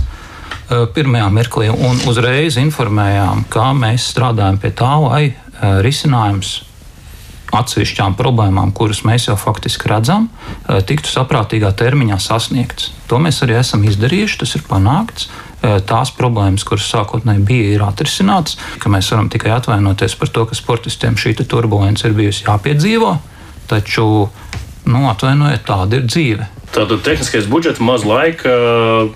Pirmajā 0.69 1.31
mirklī 1.33 1.71
un 1.73 1.97
uzreiz 2.09 2.59
informējām, 2.61 3.47
kā 3.53 3.71
mēs 3.77 4.05
strādājam 4.13 4.61
pie 4.61 4.71
tā, 4.77 4.93
lai 5.01 5.23
risinājums 5.85 6.59
atsevišķām 7.53 8.15
problēmām, 8.17 8.73
kuras 8.75 9.03
mēs 9.07 9.27
jau 9.29 9.37
faktiski 9.39 9.89
redzam, 9.91 10.29
eh, 10.29 10.81
tiktu 10.81 11.11
saprātīgā 11.11 11.73
termiņā 11.77 12.19
sasniegts. 12.21 12.91
To 13.07 13.19
mēs 13.21 13.43
arī 13.45 13.59
esam 13.59 13.83
izdarījuši, 13.83 14.39
tas 14.39 14.55
ir 14.55 14.65
panākts. 14.69 15.27
Eh, 15.63 15.77
tās 15.87 16.09
problēmas, 16.11 16.65
kuras 16.67 16.89
sākotnēji 16.91 17.45
bija, 17.47 17.67
ir 17.77 17.83
atrisinātas, 17.85 18.57
mēs 18.83 19.07
varam 19.13 19.29
tikai 19.31 19.53
atvainoties 19.55 20.17
par 20.19 20.31
to, 20.35 20.43
ka 20.49 20.57
sportistiem 20.59 21.15
šī 21.15 21.37
turbulence 21.47 22.03
ir 22.03 22.17
bijusi 22.17 22.43
jāpiedzīvo, 22.43 23.13
taču, 23.71 24.27
nu, 24.83 25.05
atvainojiet, 25.07 25.63
tāda 25.63 26.01
ir 26.01 26.09
dzīve. 26.09 26.49
Tātad 26.75 27.05
tehniskais 27.05 27.47
budžets, 27.47 27.79
maz 27.79 28.03
laika, 28.03 28.51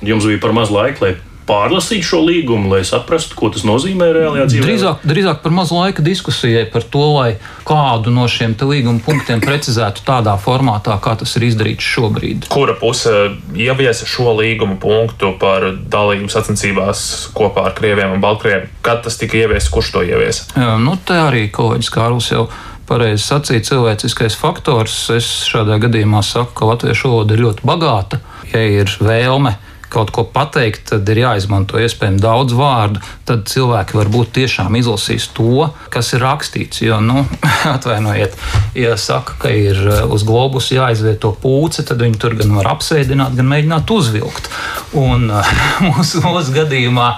jums 0.08 0.30
bija 0.30 0.39
par 0.39 0.56
maz 0.56 0.72
laika, 0.72 1.04
lai 1.04 1.13
pārlasīt 1.48 2.06
šo 2.06 2.22
līgumu, 2.27 2.70
lai 2.74 2.84
saprastu, 2.88 3.38
ko 3.39 3.50
tas 3.54 3.63
nozīmē 3.68 4.10
reālajā 4.16 4.48
dzīvē? 4.51 4.68
Drīzāk, 4.68 5.08
drīzāk 5.08 5.42
par 5.44 5.56
maz 5.56 5.72
laika 5.74 6.04
diskusijai 6.06 6.66
par 6.72 6.86
to, 6.86 7.04
lai 7.16 7.30
kādu 7.68 8.12
no 8.13 8.27
šiem 8.32 8.56
līguma 8.68 9.04
punktiem 9.04 9.42
precizētu 9.44 10.04
tādā 10.08 10.36
formātā, 10.42 10.98
kā 11.04 11.16
tas 11.20 11.36
ir 11.39 11.48
izdarīts 11.50 11.88
šobrīd. 11.96 12.48
Kura 12.51 12.75
puse 12.80 13.13
ieviesa 13.56 14.08
šo 14.10 14.36
līguma 14.39 14.80
punktu 14.82 15.34
par 15.39 15.70
dalību 15.77 16.32
sacensībās 16.32 17.04
kopā 17.38 17.70
ar 17.70 17.77
Krieviem 17.77 18.18
un 18.18 18.24
Baltkrieviem? 18.24 18.72
Kad 18.86 19.06
tas 19.08 19.20
tika 19.20 19.39
ieviests, 19.44 19.72
kurš 19.74 19.94
to 19.96 20.04
ieviesa? 20.08 20.50
Jā, 20.58 20.75
nu, 20.82 20.98
te 21.08 21.20
arī 21.20 21.48
kolēģis 21.54 21.94
Kārlis 21.94 22.32
jau 22.34 22.48
pareizi 22.88 23.24
sacīja, 23.25 23.66
cilvēciskais 23.68 24.38
faktors. 24.39 24.96
Es 25.16 25.27
šādā 25.48 25.80
gadījumā 25.84 26.24
saku, 26.25 26.56
ka 26.58 26.72
latviešu 26.72 27.12
valoda 27.12 27.36
ir 27.36 27.44
ļoti 27.48 27.68
bagāta. 27.68 28.22
Ja 28.54 28.63
ir 28.63 28.92
vēlme 29.04 29.58
kaut 29.89 30.12
ko 30.15 30.24
pateikt, 30.27 30.89
tad 30.91 31.10
ir 31.12 31.22
jāizmanto 31.22 31.79
iespējami 31.82 32.20
daudz 32.22 32.56
vārdu. 32.58 33.01
Tad 33.27 33.46
cilvēki 33.51 33.98
varbūt 33.98 34.34
tiešām 34.38 34.75
izlasīs 34.79 35.29
to, 35.36 35.70
kas 35.94 36.13
ir 36.15 36.24
rakstīts. 36.25 36.82
Jo, 36.84 37.00
nu, 37.03 37.24
atvainojiet, 37.75 38.36
ja 38.77 38.98
saka, 39.00 39.38
ka 39.41 39.51
ir 39.53 39.79
uh, 39.86 40.03
uz 40.13 40.25
globus 40.27 40.72
jāizvieto 40.75 41.34
pūce, 41.41 41.86
tad 41.88 42.03
viņi 42.03 42.22
tur 42.22 42.38
gan 42.39 42.56
var 42.60 42.74
apsēdināt, 42.75 43.38
gan 43.38 43.51
mēģināt 43.53 43.96
uzvilkt. 43.96 44.51
Un 44.98 45.29
uh, 45.32 45.53
mūsu, 45.88 46.24
mūsu 46.25 46.56
gadījumā 46.58 47.12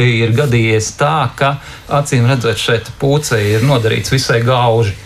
ir 0.00 0.34
gadījies 0.36 0.94
tā, 0.98 1.30
ka 1.38 1.56
acīm 2.00 2.28
redzot, 2.30 2.58
šeit 2.58 2.90
pūce 3.00 3.38
ir 3.54 3.66
nodarīts 3.66 4.12
visai 4.14 4.42
gauži. 4.46 4.96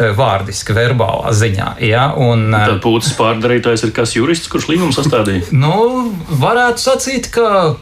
Eh, 0.00 0.14
vārdiski, 0.16 0.72
verbālā 0.72 1.32
ziņā. 1.36 1.74
Ja? 1.84 2.06
Un, 2.16 2.48
un 2.48 2.56
tad 2.56 2.78
pūcis 2.84 3.12
pārdarītājs 3.18 3.84
ir 3.84 3.92
kas 3.96 4.14
jurists, 4.16 4.48
kurš 4.48 4.70
līgumu 4.72 4.96
sastādīja? 4.96 5.50
Nu, 5.52 6.08
varētu 6.40 6.80
sacīt, 6.80 7.28
ka 7.34 7.76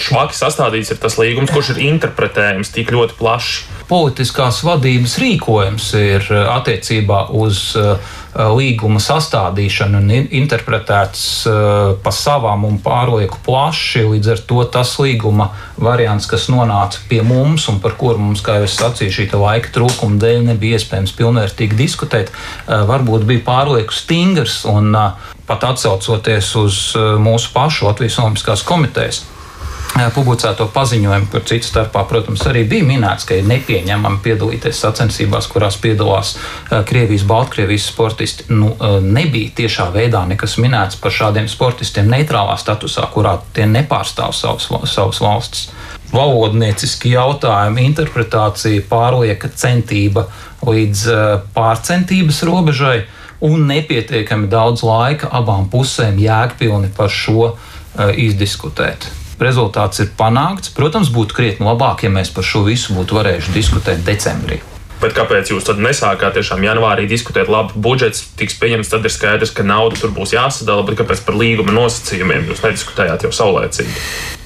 švaki 0.00 0.36
sastādīts 0.36 0.92
ir 0.94 1.00
tas 1.02 1.18
līgums, 1.20 1.52
kurš 1.54 1.74
ir 1.74 1.84
interpretējams 1.90 2.72
tik 2.74 2.92
ļoti 2.94 3.18
plaši. 3.18 3.64
Politiskās 3.88 4.62
vadības 4.66 5.18
rīkojums 5.20 5.90
ir 6.00 6.28
eh, 6.32 6.44
attiecībā 6.56 7.26
uz 7.36 7.74
Eh, 8.34 8.48
līguma 8.50 8.98
sastādīšana 8.98 10.00
un 10.02 10.08
interpretēts 10.34 11.20
eh, 11.46 11.90
pa 12.02 12.10
savām 12.10 12.64
un 12.66 12.80
pārlieku 12.82 13.38
plaši. 13.46 14.00
Līdz 14.10 14.30
ar 14.32 14.40
to 14.48 14.64
tas 14.74 14.96
līguma 14.98 15.52
variants, 15.78 16.26
kas 16.26 16.48
nonāca 16.50 16.98
pie 17.06 17.20
mums 17.22 17.68
un 17.70 17.78
par 17.84 17.94
kuru 18.00 18.18
mums, 18.18 18.42
kā 18.42 18.56
jau 18.58 18.64
es 18.66 18.74
sacīju, 18.80 19.14
šī 19.14 19.28
laika 19.38 19.70
trūkuma 19.76 20.18
dēļ 20.18 20.48
nebija 20.48 20.80
iespējams 20.80 21.14
pilnvērtīgi 21.14 21.78
diskutēt, 21.78 22.32
varbūt 22.66 23.22
bija 23.28 23.44
pārlieku 23.46 23.94
stingrs 23.94 24.64
un 24.66 24.90
pat 25.46 25.68
atsaucoties 25.70 26.50
uz 26.58 26.80
mūsu 27.22 27.54
pašu 27.54 27.86
Latvijas 27.86 28.18
Olimpiskās 28.24 28.66
komitejas 28.66 29.22
publicēto 29.94 30.66
paziņojumu, 30.74 31.28
kur 31.30 31.44
citu 31.46 31.68
starpā, 31.68 32.02
protams, 32.10 32.42
arī 32.50 32.64
bija 32.68 32.86
minēts, 32.86 33.26
ka 33.28 33.38
ir 33.38 33.46
nepieņemami 33.46 34.20
piedalīties 34.24 34.80
sacensībās, 34.82 35.46
kurās 35.50 35.78
piedalās 35.78 36.34
Krievijas, 36.88 37.22
Baltkrievijas 37.30 37.86
sportisti. 37.92 38.48
Nu, 38.50 38.72
nebija 39.04 39.54
tiešā 39.62 39.88
veidā 39.94 40.24
nekas 40.26 40.58
minēts 40.58 40.98
par 41.00 41.14
šādiem 41.14 41.48
sportistiem 41.50 42.10
neitrālā 42.10 42.56
statusā, 42.58 43.06
kurā 43.14 43.38
tie 43.54 43.68
nepārstāv 43.70 44.34
savas, 44.34 44.68
savas 44.90 45.22
valstis. 45.22 45.68
Valodnieciski 46.14 47.14
jautājumi, 47.14 47.88
interpretācija, 47.88 48.84
pārlieka 48.90 49.50
centība 49.54 50.28
līdz 50.66 51.08
pārcentības 51.54 52.44
robežai 52.46 53.00
un 53.44 53.66
nepietiekami 53.70 54.50
daudz 54.50 54.84
laika 54.86 55.30
abām 55.34 55.66
pusēm 55.70 56.18
jēgpilni 56.22 56.94
par 56.94 57.10
šo 57.10 57.54
izdiskutēt 58.14 59.23
rezultāts 59.44 60.02
ir 60.04 60.12
panākts. 60.18 60.72
Protams, 60.74 61.12
būtu 61.14 61.36
krietni 61.36 61.68
labāk, 61.68 62.06
ja 62.06 62.12
mēs 62.12 62.32
par 62.34 62.46
šo 62.46 62.64
visu 62.68 62.96
būtu 62.96 63.20
varējuši 63.20 63.58
diskutēt 63.58 64.06
decembrī. 64.06 64.62
Bet 65.04 65.12
kāpēc 65.12 65.50
jūs 65.50 65.66
tad 65.66 65.80
nesākāt 65.82 66.36
tiešām 66.38 66.62
janvārī 66.64 67.04
diskutēt, 67.10 67.50
labi, 67.52 67.74
budžets 67.84 68.22
tiks 68.38 68.54
pieņemts, 68.60 68.88
tad 68.92 69.04
ir 69.04 69.12
skaidrs, 69.12 69.52
ka 69.52 69.66
nauda 69.66 69.98
tur 70.00 70.14
būs 70.14 70.32
jāsadala, 70.32 70.84
bet 70.86 70.96
kāpēc 71.00 71.20
par 71.26 71.36
līguma 71.36 71.74
nosacījumiem 71.76 72.46
jūs 72.48 72.62
nediskutējāt 72.64 73.26
jau 73.26 73.32
saulēcīgi? 73.34 74.04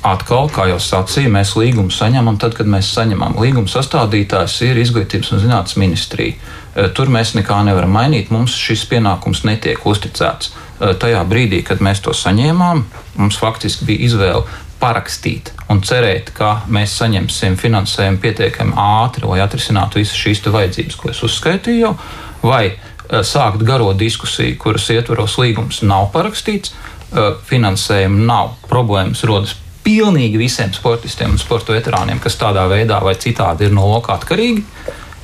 Atkal, 0.09 0.49
kā 0.51 0.69
jau 0.71 0.81
sacīju, 0.83 1.31
mēs 1.35 1.53
līgumu 1.59 1.95
saņemam 1.95 2.41
tad, 2.43 2.57
kad 2.59 2.71
mēs 2.71 2.91
saņemam. 2.97 3.37
Līguma 3.43 3.71
sastādītājs 3.71 4.57
ir 4.67 4.81
Izglītības 4.83 5.35
un 5.37 5.43
zinātnes 5.45 5.79
ministrija. 5.79 6.39
E, 6.39 6.89
tur 6.95 7.11
mēs 7.13 7.37
nekā 7.39 7.61
nevaram 7.69 7.93
mainīt, 7.95 8.33
mums 8.35 8.57
šis 8.59 8.87
pienākums 8.91 9.45
netiek 9.47 9.85
uzticēts. 9.87 10.55
E, 10.55 10.95
tajā 11.03 11.23
brīdī, 11.29 11.61
kad 11.67 11.83
mēs 11.85 12.03
to 12.03 12.15
saņēmām, 12.15 12.83
mums 13.19 13.39
faktiski 13.39 13.91
bija 13.91 14.11
izvēle 14.11 14.47
parakstīt 14.81 15.53
un 15.73 15.83
cerēt, 15.85 16.33
ka 16.37 16.63
mēs 16.73 16.97
saņemsim 17.01 17.57
finansējumu 17.61 18.21
pietiekami 18.23 18.77
ātri, 18.79 19.27
lai 19.29 19.41
atrisinātu 19.45 20.01
visas 20.01 20.19
šīs 20.19 20.45
vajadzības, 20.47 20.99
ko 20.99 21.11
es 21.13 21.23
uzskaitīju, 21.27 21.95
vai 22.43 22.65
eh, 22.71 22.79
sākt 23.27 23.65
garo 23.67 23.93
diskusiju, 23.93 24.57
kuras 24.61 24.89
ietvaros 24.95 25.39
līgums 25.43 25.83
nav 25.83 26.11
parakstīts, 26.15 26.75
eh, 26.75 27.33
finansējuma 27.51 28.27
nav, 28.31 28.55
problēmas 28.71 29.25
rodas 29.29 29.57
pilnīgi 29.89 30.41
visiem 30.41 30.73
sportistiem 30.77 31.33
un 31.33 31.41
sporta 31.41 31.73
veterāniem, 31.73 32.21
kas 32.21 32.37
tādā 32.41 32.67
veidā 32.69 33.01
vai 33.05 33.15
citādi 33.17 33.69
ir 33.69 33.77
no 33.77 33.87
lokā 33.89 34.19
atkarīgi. 34.19 34.65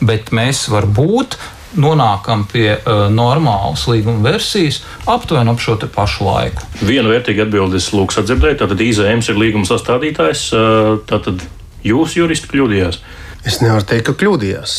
Bet 0.04 0.32
mēs 0.34 0.66
varbūt 0.73 1.37
nonākam 1.81 2.45
pie 2.50 2.76
uh, 2.76 3.07
normālas 3.12 3.85
līguma 3.90 4.23
versijas 4.25 4.83
aptuveni 5.11 5.52
ap 5.52 5.62
šo 5.62 5.76
pašu 5.95 6.26
laiku. 6.26 6.66
Viena 6.85 7.11
vērtīga 7.11 7.47
atbildes 7.47 7.90
lūks 7.95 8.21
atdzirdēt, 8.23 8.61
tātad 8.62 8.81
IZMs 8.81 9.31
ir 9.31 9.40
līguma 9.40 9.69
sastādītājs, 9.69 10.47
uh, 10.54 10.93
tātad 11.09 11.43
jūs 11.85 12.16
juristi 12.19 12.50
kļūdījās. 12.52 13.00
Es 13.45 13.61
nevaru 13.61 13.85
teikt, 13.85 14.07
ka 14.09 14.16
kļūdījās. 14.23 14.76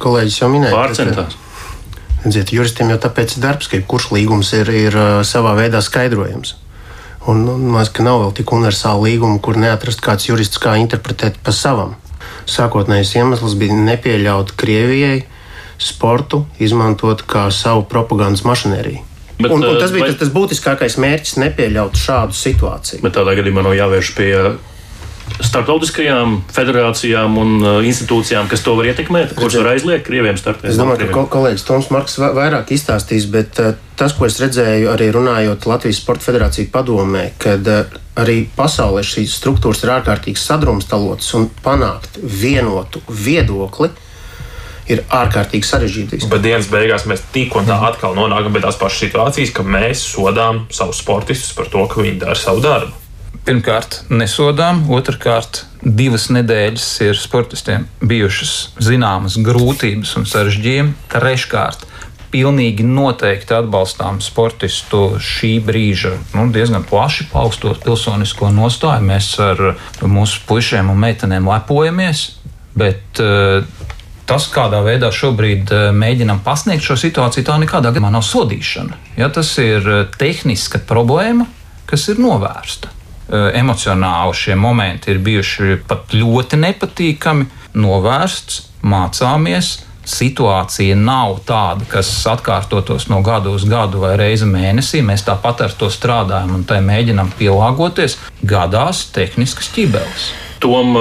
Kolēģis 0.00 0.38
jau 0.40 0.52
minēja, 0.52 0.76
Pārcentās. 0.76 1.36
Redziet, 2.24 2.54
juristiem 2.54 2.90
jau 2.90 3.00
tāpēc 3.02 3.36
ir 3.36 3.44
darbs, 3.44 3.68
ka 3.70 3.82
kurš 3.86 4.08
līgums 4.16 4.54
ir, 4.56 4.70
ir 4.72 4.96
uh, 4.96 5.20
savā 5.26 5.52
veidā 5.58 5.82
skaidrojams. 5.84 6.56
Un 7.26 7.42
man 7.44 7.80
liekas, 7.80 7.92
ka 7.92 8.06
nav 8.06 8.20
vēl 8.22 8.34
tik 8.38 8.52
universāla 8.54 9.02
līguma, 9.02 9.40
kur 9.42 9.58
neatrast 9.58 10.02
kāds 10.02 10.28
jurists, 10.28 10.60
kā 10.62 10.76
interpretēt 10.78 11.40
pa 11.42 11.52
savam. 11.54 11.96
Sākotnējais 12.46 13.16
iemesls 13.18 13.56
bija 13.58 13.74
nepieļaut 13.74 14.52
Krievijai 14.58 15.24
sportu 15.78 16.44
izmantot 16.62 17.24
kā 17.28 17.48
savu 17.54 17.84
propagandas 17.90 18.44
mašinēriju. 18.46 19.02
Bet, 19.36 19.52
un, 19.52 19.60
un 19.60 19.76
tas 19.76 19.92
bija 19.92 20.06
vai... 20.06 20.12
tas, 20.12 20.22
tas 20.22 20.32
būtiskākais 20.32 20.96
mērķis- 21.02 21.36
nepieļaut 21.44 21.98
šādu 22.00 22.36
situāciju. 22.36 23.02
Bet 23.04 23.18
tādā 23.18 23.36
gadījumā 23.36 23.66
nav 23.66 23.76
jāvērš 23.76 24.14
pie 24.16 24.32
starptautiskajām 25.42 26.36
federācijām 26.54 27.36
un 27.40 27.52
uh, 27.58 27.78
institūcijām, 27.84 28.46
kas 28.48 28.62
to 28.64 28.76
var 28.78 28.88
ietekmēt, 28.92 29.34
kurš 29.36 29.58
var 29.60 29.72
aizliegt 29.74 30.06
krieviem 30.06 30.38
startēt. 30.38 30.70
Es 30.70 30.78
domāju, 30.80 31.10
ka 31.12 31.26
kolēģis 31.34 31.66
Toms 31.66 31.90
Marks 31.92 32.16
vairāk 32.22 32.70
izstāstīs, 32.72 33.26
bet 33.32 33.58
tas, 33.98 34.14
ko 34.16 34.28
es 34.30 34.38
redzēju 34.40 34.88
arī 34.94 35.10
runājot 35.12 35.66
Latvijas 35.68 36.00
Sporta 36.00 36.28
Federāciju 36.30 36.70
padomē, 36.72 37.26
kad 37.42 37.68
arī 38.16 38.38
pasaulē 38.56 39.02
šīs 39.04 39.34
struktūras 39.36 39.82
ir 39.84 39.96
ārkārtīgi 39.98 40.40
sadrumstalotas 40.40 41.34
un 41.36 41.50
panākt 41.64 42.20
vienotu 42.22 43.02
viedokli 43.10 43.90
ir 44.92 45.02
ārkārtīgi 45.12 45.66
sarežģīts. 45.66 46.28
Bet 46.30 46.44
dienas 46.44 46.70
beigās 46.72 47.06
mēs 47.10 47.24
tik 47.34 47.56
un 47.58 47.66
tā 47.68 47.78
mhm. 47.78 47.88
atkal 47.92 48.14
nonākam 48.18 48.54
pie 48.54 48.62
tās 48.64 48.78
pašas 48.80 49.06
situācijas, 49.06 49.54
ka 49.56 49.66
mēs 49.66 50.04
sodām 50.12 50.64
savus 50.74 51.02
sportistus 51.02 51.56
par 51.56 51.70
to, 51.72 51.86
ka 51.90 52.02
viņi 52.02 52.22
dara 52.22 52.38
savu 52.38 52.64
darbu. 52.64 53.02
Pirmkārt, 53.46 54.00
nesodām, 54.10 54.80
otrkārt, 54.90 55.60
divas 55.82 56.24
nedēļas 56.34 56.86
ir 57.06 57.18
sportistiem 57.20 57.84
bijušas 58.02 58.54
zināmas 58.82 59.36
grūtības 59.38 60.16
un 60.18 60.26
sarežģījumi. 60.26 60.96
Treškārt, 61.12 61.84
pilnīgi 62.32 62.82
noteikti 62.86 63.54
atbalstām 63.54 64.18
sportistu 64.24 65.20
šī 65.22 65.52
brīža 65.62 66.16
nu, 66.34 66.48
diezgan 66.50 66.82
plaši 66.90 67.28
paaugstot 67.30 67.84
pilsonisko 67.86 68.50
nostāju. 68.50 69.06
Mēs 69.06 69.30
ar 69.42 69.62
mūsu 70.02 70.42
puišiem 70.48 70.90
un 70.90 70.98
meitenēm 71.06 71.46
lepojamies, 71.52 72.26
bet 72.76 73.22
uh, 73.22 73.62
tas, 74.26 74.48
kādā 74.52 74.82
veidā 74.84 75.10
šobrīd 75.14 75.72
eh, 75.72 75.86
mēģinam 75.96 76.42
pasniegt 76.44 76.84
šo 76.86 76.98
situāciju, 77.00 77.46
tā 77.46 77.56
nekādā 77.62 77.90
gadījumā 77.90 78.12
nav 78.14 78.26
sodīšana. 78.26 78.98
Ja, 79.20 79.30
tas 79.32 79.54
ir 79.62 79.86
eh, 79.86 80.04
tehniska 80.18 80.82
problēma, 80.88 81.48
kas 81.86 82.08
ir 82.12 82.20
novērsta. 82.22 82.92
Eh, 83.26 83.48
emocionāli 83.58 84.36
šie 84.38 84.54
momenti 84.58 85.10
ir 85.10 85.18
bijuši 85.22 85.80
pat 85.88 86.14
ļoti 86.14 86.60
nepatīkami, 86.62 87.50
novērsts, 87.74 88.62
mācāmies. 88.86 89.82
situācija 90.06 90.94
nav 90.94 91.40
tāda, 91.42 91.82
kas 91.90 92.06
atkārtotos 92.30 93.08
no 93.10 93.18
gada 93.26 93.50
uz 93.50 93.64
gadu 93.66 93.98
vai 94.04 94.12
reizi 94.16 94.46
mēnesī. 94.46 95.02
Mēs 95.02 95.26
tāpat 95.26 95.64
ar 95.66 95.74
to 95.74 95.90
strādājam 95.90 96.54
un 96.54 96.62
tai 96.62 96.78
mēģinām 96.78 97.34
pielāgoties. 97.34 98.14
Gadās 98.46 99.08
tehniskas 99.10 99.74
ķibeles. 99.74 100.45
Tom, 100.62 100.96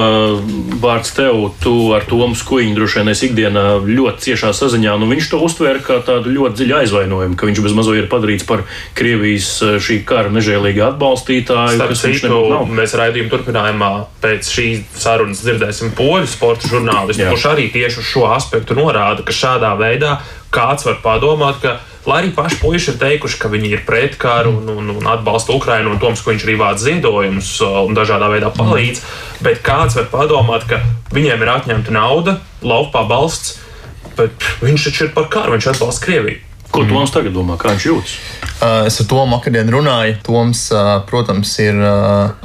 vārds 0.81 1.13
tev, 1.15 1.49
tu 1.63 1.73
ar 1.95 2.05
Tomu 2.09 2.35
Skuiņu 2.37 2.75
droši 2.77 2.99
vien 3.01 3.11
esi 3.13 3.29
ikdienā 3.29 3.63
ļoti 3.85 4.25
ciešā 4.27 4.51
saziņā. 4.55 4.95
Nu, 5.01 5.07
viņš 5.11 5.29
to 5.31 5.39
uztvēra 5.45 5.81
kā 5.85 5.99
tādu 6.05 6.33
ļoti 6.33 6.59
dziļu 6.59 6.77
aizvainojumu, 6.81 7.37
ka 7.39 7.49
viņš 7.49 7.61
bez 7.65 7.77
mazo 7.77 7.95
ir 7.97 8.09
padarīts 8.11 8.47
par 8.47 8.65
Krievijas 8.97 9.49
šī 9.83 10.01
kara 10.07 10.33
nežēlīgi 10.35 10.83
atbalstītāju. 10.89 11.79
Starp 11.79 11.99
citu, 11.99 12.41
mēs 12.75 12.95
raidījuma 12.99 13.33
turpinājumā 13.33 13.91
pēc 14.23 14.51
šīs 14.51 14.85
sarunas 15.01 15.43
dzirdēsim 15.45 15.95
poļu 15.97 16.29
sporta 16.29 16.71
žurnālistu, 16.71 17.27
kurš 17.31 17.49
arī 17.55 17.69
tieši 17.73 18.01
uz 18.03 18.13
šo 18.13 18.29
aspektu 18.35 18.77
norāda, 18.77 19.25
ka 19.25 19.35
šādā 19.35 19.75
veidā 19.79 20.19
kāds 20.55 20.87
var 20.87 21.01
padomāt, 21.03 21.59
ka 21.63 21.79
Lai 22.05 22.19
arī 22.21 22.31
paši 22.37 22.59
puiši 22.61 22.91
ir 22.93 22.97
teikuši, 23.01 23.39
ka 23.41 23.49
viņi 23.49 23.71
ir 23.73 23.83
pret 23.87 24.17
karu 24.21 24.53
un, 24.59 24.69
un, 24.75 24.91
un 24.93 25.07
atbalsta 25.09 25.55
Ukrainu, 25.57 25.95
un 25.95 26.01
Toms, 26.01 26.21
ka 26.21 26.33
viņš 26.33 26.45
arī 26.45 26.57
vāc 26.59 26.81
ziedojumus 26.83 27.51
un 27.65 27.97
dažādā 27.97 28.29
veidā 28.29 28.51
palīdz, 28.53 29.01
bet 29.45 29.63
kāds 29.65 29.97
var 29.97 30.11
padomāt, 30.13 30.67
ka 30.69 30.83
viņiem 31.15 31.41
ir 31.41 31.53
atņemta 31.57 31.95
nauda, 31.95 32.39
laupā 32.61 33.07
balsts, 33.09 33.57
bet 34.19 34.51
viņš 34.61 34.89
taču 34.89 35.07
ir 35.07 35.15
par 35.17 35.31
karu, 35.33 35.57
viņš 35.57 35.73
atbalsta 35.73 36.05
Krieviju. 36.05 36.43
Ko 36.75 36.83
Toms 36.83 37.13
tagad 37.13 37.31
domā, 37.31 37.55
kā 37.55 37.71
viņš 37.71 37.85
jūtas? 37.87 38.13
Es 38.85 38.97
ar 38.99 39.07
Tomu 39.07 39.35
vakardien 39.35 39.69
runāju. 39.71 40.15
Toms, 40.25 40.65
protams, 41.07 41.51
ir 41.63 41.77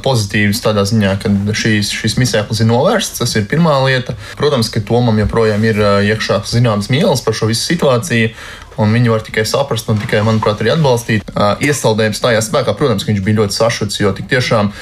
pozitīvs 0.05 0.61
tādā 0.63 0.85
ziņā, 0.87 1.15
ka 1.23 1.31
šīs, 1.57 1.93
šis 1.95 2.17
misēklis 2.21 2.63
ir 2.63 2.69
novērsts. 2.71 3.23
Tas 3.23 3.35
ir 3.39 3.49
pirmā 3.51 3.77
lieta. 3.87 4.15
Protams, 4.39 4.71
ka 4.71 4.83
Tomam 4.87 5.19
joprojām 5.23 5.65
ir 5.67 5.81
iekšā 6.11 6.43
zināmas 6.51 6.91
mīlas 6.93 7.25
par 7.27 7.35
šo 7.39 7.51
visu 7.51 7.65
situāciju 7.73 8.31
un 8.79 8.95
viņi 8.95 9.13
var 9.13 9.25
tikai 9.27 9.45
saprast 9.49 9.91
un 9.91 9.99
tikai, 10.01 10.23
manuprāt, 10.27 10.63
arī 10.63 10.75
atbalstīt. 10.75 11.27
Iesaldējums 11.65 12.21
stājās 12.21 12.49
spēkā, 12.51 12.75
protams, 12.79 13.07
viņš 13.09 13.23
bija 13.27 13.41
ļoti 13.43 13.57
sašuts, 13.57 14.01
jo 14.01 14.13
tik 14.17 14.31
tiešām 14.31 14.73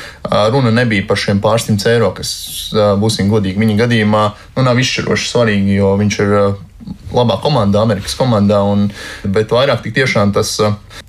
runa 0.53 0.73
nebija 0.75 1.07
par 1.09 1.21
šiem 1.21 1.43
pārsimt 1.45 1.87
eiro, 1.89 2.13
kas, 2.17 2.33
būsim 3.01 3.31
godīgi, 3.33 3.61
viņa 3.61 3.79
gadījumā 3.85 4.25
nu, 4.57 4.65
nav 4.67 4.81
izšķiroši 4.83 5.31
svarīgi, 5.33 5.79
jo 5.81 5.95
viņš 6.01 6.21
ir 6.25 6.37
labā 7.13 7.39
komandā, 7.43 7.83
Amerikas 7.83 8.15
komandā, 8.19 8.61
un, 8.65 8.89
bet 9.25 9.53
vairāk 9.55 9.83
tik 9.85 9.97
tiešām 9.99 10.33
tas 10.37 10.55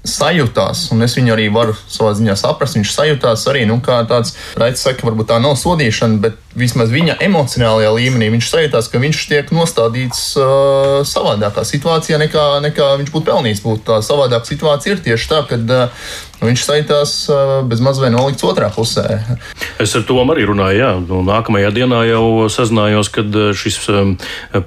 sajūtās, 0.07 0.85
un 0.93 1.03
es 1.03 1.15
viņu 1.17 1.33
arī 1.35 1.49
varu 1.53 1.75
savā 1.91 2.13
ziņā 2.17 2.35
saprast. 2.39 2.77
Viņš 2.79 2.93
sajūtās 2.95 3.45
arī 3.51 3.65
nu, 3.69 3.79
kā 3.83 3.99
tāds, 4.09 4.35
Raits 4.59 4.83
saka, 4.85 5.05
varbūt 5.07 5.31
tā 5.31 5.39
nav 5.43 5.57
sodīšana, 5.59 6.21
bet 6.23 6.39
vismaz 6.57 6.93
viņa 6.93 7.19
emocionālajā 7.25 7.91
līmenī 7.97 8.31
viņš 8.33 8.49
sajūtās, 8.49 8.89
ka 8.91 9.01
viņš 9.01 9.25
tiek 9.29 9.51
nostādīts 9.55 10.23
uh, 10.39 11.01
savādākā 11.07 11.65
situācijā 11.67 12.19
nekā, 12.21 12.47
nekā 12.65 12.93
viņš 13.01 13.13
būtu 13.13 13.29
pelnījis. 13.29 13.63
Būt. 13.65 13.85
Tā 13.89 13.99
savādāka 14.05 14.47
situācija 14.47 14.95
ir 14.95 15.03
tieši 15.05 15.29
tā, 15.29 15.43
ka 15.49 15.59
uh, 15.59 16.07
viņš 16.41 16.63
sajūtās 16.65 17.15
uh, 17.29 17.53
bez 17.69 17.83
mazliet 17.83 18.13
nolikts 18.15 18.45
otrā 18.47 18.71
pusē. 18.73 19.19
Es 19.79 19.95
ar 19.95 20.05
to 20.07 20.17
arī 20.23 20.47
runāju. 20.49 20.79
Jā. 20.79 20.91
Nu, 21.03 21.21
nākamajā 21.27 21.71
dienā 21.75 22.01
jau 22.09 22.47
sazinājos, 22.51 23.11
kad 23.13 23.35
šis 23.55 23.79
um, 23.91 24.15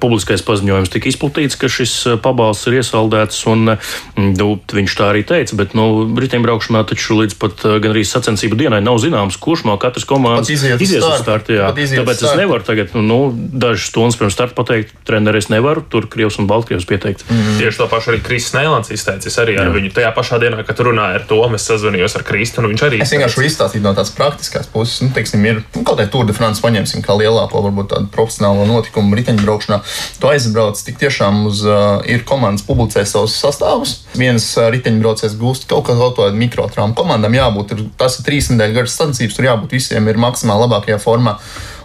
publiskais 0.00 0.44
paziņojums 0.46 0.92
tika 0.92 1.10
izplatīts, 1.10 1.58
ka 1.60 1.72
šis 1.72 1.96
pabalsts 2.24 2.68
ir 2.70 2.80
iesaldēts. 2.80 3.42
Un, 3.52 3.74
nu, 4.16 4.48
viņš 4.72 4.98
tā 5.00 5.11
arī 5.12 5.22
teica, 5.28 5.56
bet 5.58 5.76
nu, 5.78 5.86
riteņbraukšanā 6.18 6.84
taču 6.88 7.20
līdz 7.20 7.38
pat 7.40 7.66
gandrīz 7.84 8.12
sacensību 8.12 8.58
dienai 8.58 8.82
nav 8.84 8.98
zināms, 9.02 9.38
kurš 9.40 9.66
no 9.68 9.76
katras 9.80 10.06
komandas 10.08 10.50
izies 10.52 11.02
uz 11.02 11.20
startu. 11.22 11.58
Tāpēc 11.58 11.94
start. 11.94 12.22
es 12.32 12.38
nevaru 12.40 12.66
tagad, 12.66 12.96
nu, 12.98 13.20
dažas 13.32 13.88
stundas 13.90 14.18
pirms 14.20 14.36
starta 14.36 14.56
pateikt, 14.58 14.94
treneris 15.08 15.50
nevaru, 15.52 15.84
tur 15.88 16.08
Krievs 16.10 16.38
un 16.40 16.48
Baltkrievs 16.50 16.86
pieteikt. 16.88 17.24
Mm. 17.28 17.58
Tieši 17.60 17.82
to 17.82 17.88
pašu 17.90 18.12
arī 18.12 18.22
Kristis 18.24 18.56
Nēlants 18.56 18.92
izteica. 18.94 19.28
Es 19.28 19.38
arī 19.40 19.56
ar 19.60 19.70
Jā. 19.70 19.74
viņu 19.76 19.92
tajā 19.96 20.12
pašā 20.16 20.38
dienā, 20.42 20.62
kad 20.66 20.80
runāju 20.84 21.20
ar 21.20 21.26
to, 21.28 21.40
es 21.56 21.66
sazvanījos 21.68 22.16
ar 22.18 22.26
Kristu, 22.26 22.62
un 22.62 22.70
viņš 22.72 22.84
arī. 22.88 23.00
Es 23.04 23.12
vienkārši 23.14 23.46
izstāstīju 23.48 23.84
no 23.84 23.94
tādas 23.96 24.12
praktiskās 24.16 24.68
puses, 24.72 25.00
nu, 25.04 25.12
teiksim, 25.16 25.44
ir 25.48 25.60
nu, 25.62 25.82
kaut 25.82 25.98
kāda 25.98 26.08
Tour 26.12 26.28
de 26.28 26.36
France 26.36 26.62
paņemsim 26.64 27.04
kā 27.04 27.16
lielāko, 27.18 27.62
varbūt 27.66 27.92
tādu 27.94 28.10
profesionālo 28.14 28.66
notikumu 28.68 29.18
riteņbraukšanā. 29.18 29.80
Tu 30.22 30.30
aizbrauc 30.32 30.80
tik 30.86 31.00
tiešām 31.02 31.44
uz, 31.50 31.62
uh, 31.66 32.00
ir 32.08 32.24
komandas 32.28 32.64
publicē 32.66 33.04
savus 33.08 33.36
sastāvus. 33.38 34.02
Viens 34.18 34.46
uh, 34.58 34.68
riteņbraucējs 35.02 35.36
gūst 35.40 35.68
kaut 35.70 35.86
kādu 35.88 36.32
mikrotraumu. 36.36 36.94
Komandām 36.94 37.34
jābūt, 37.34 37.74
ir, 37.74 37.84
tas 37.98 38.18
ir 38.18 38.26
trīs 38.26 38.50
nedēļas 38.50 38.76
garas 38.76 38.96
sacensības, 38.96 39.36
tur 39.36 39.48
jābūt 39.48 39.76
visiem 39.76 40.08
ir 40.08 40.20
maksimāli 40.20 40.66
labākajā 40.66 40.98
formā. 41.02 41.38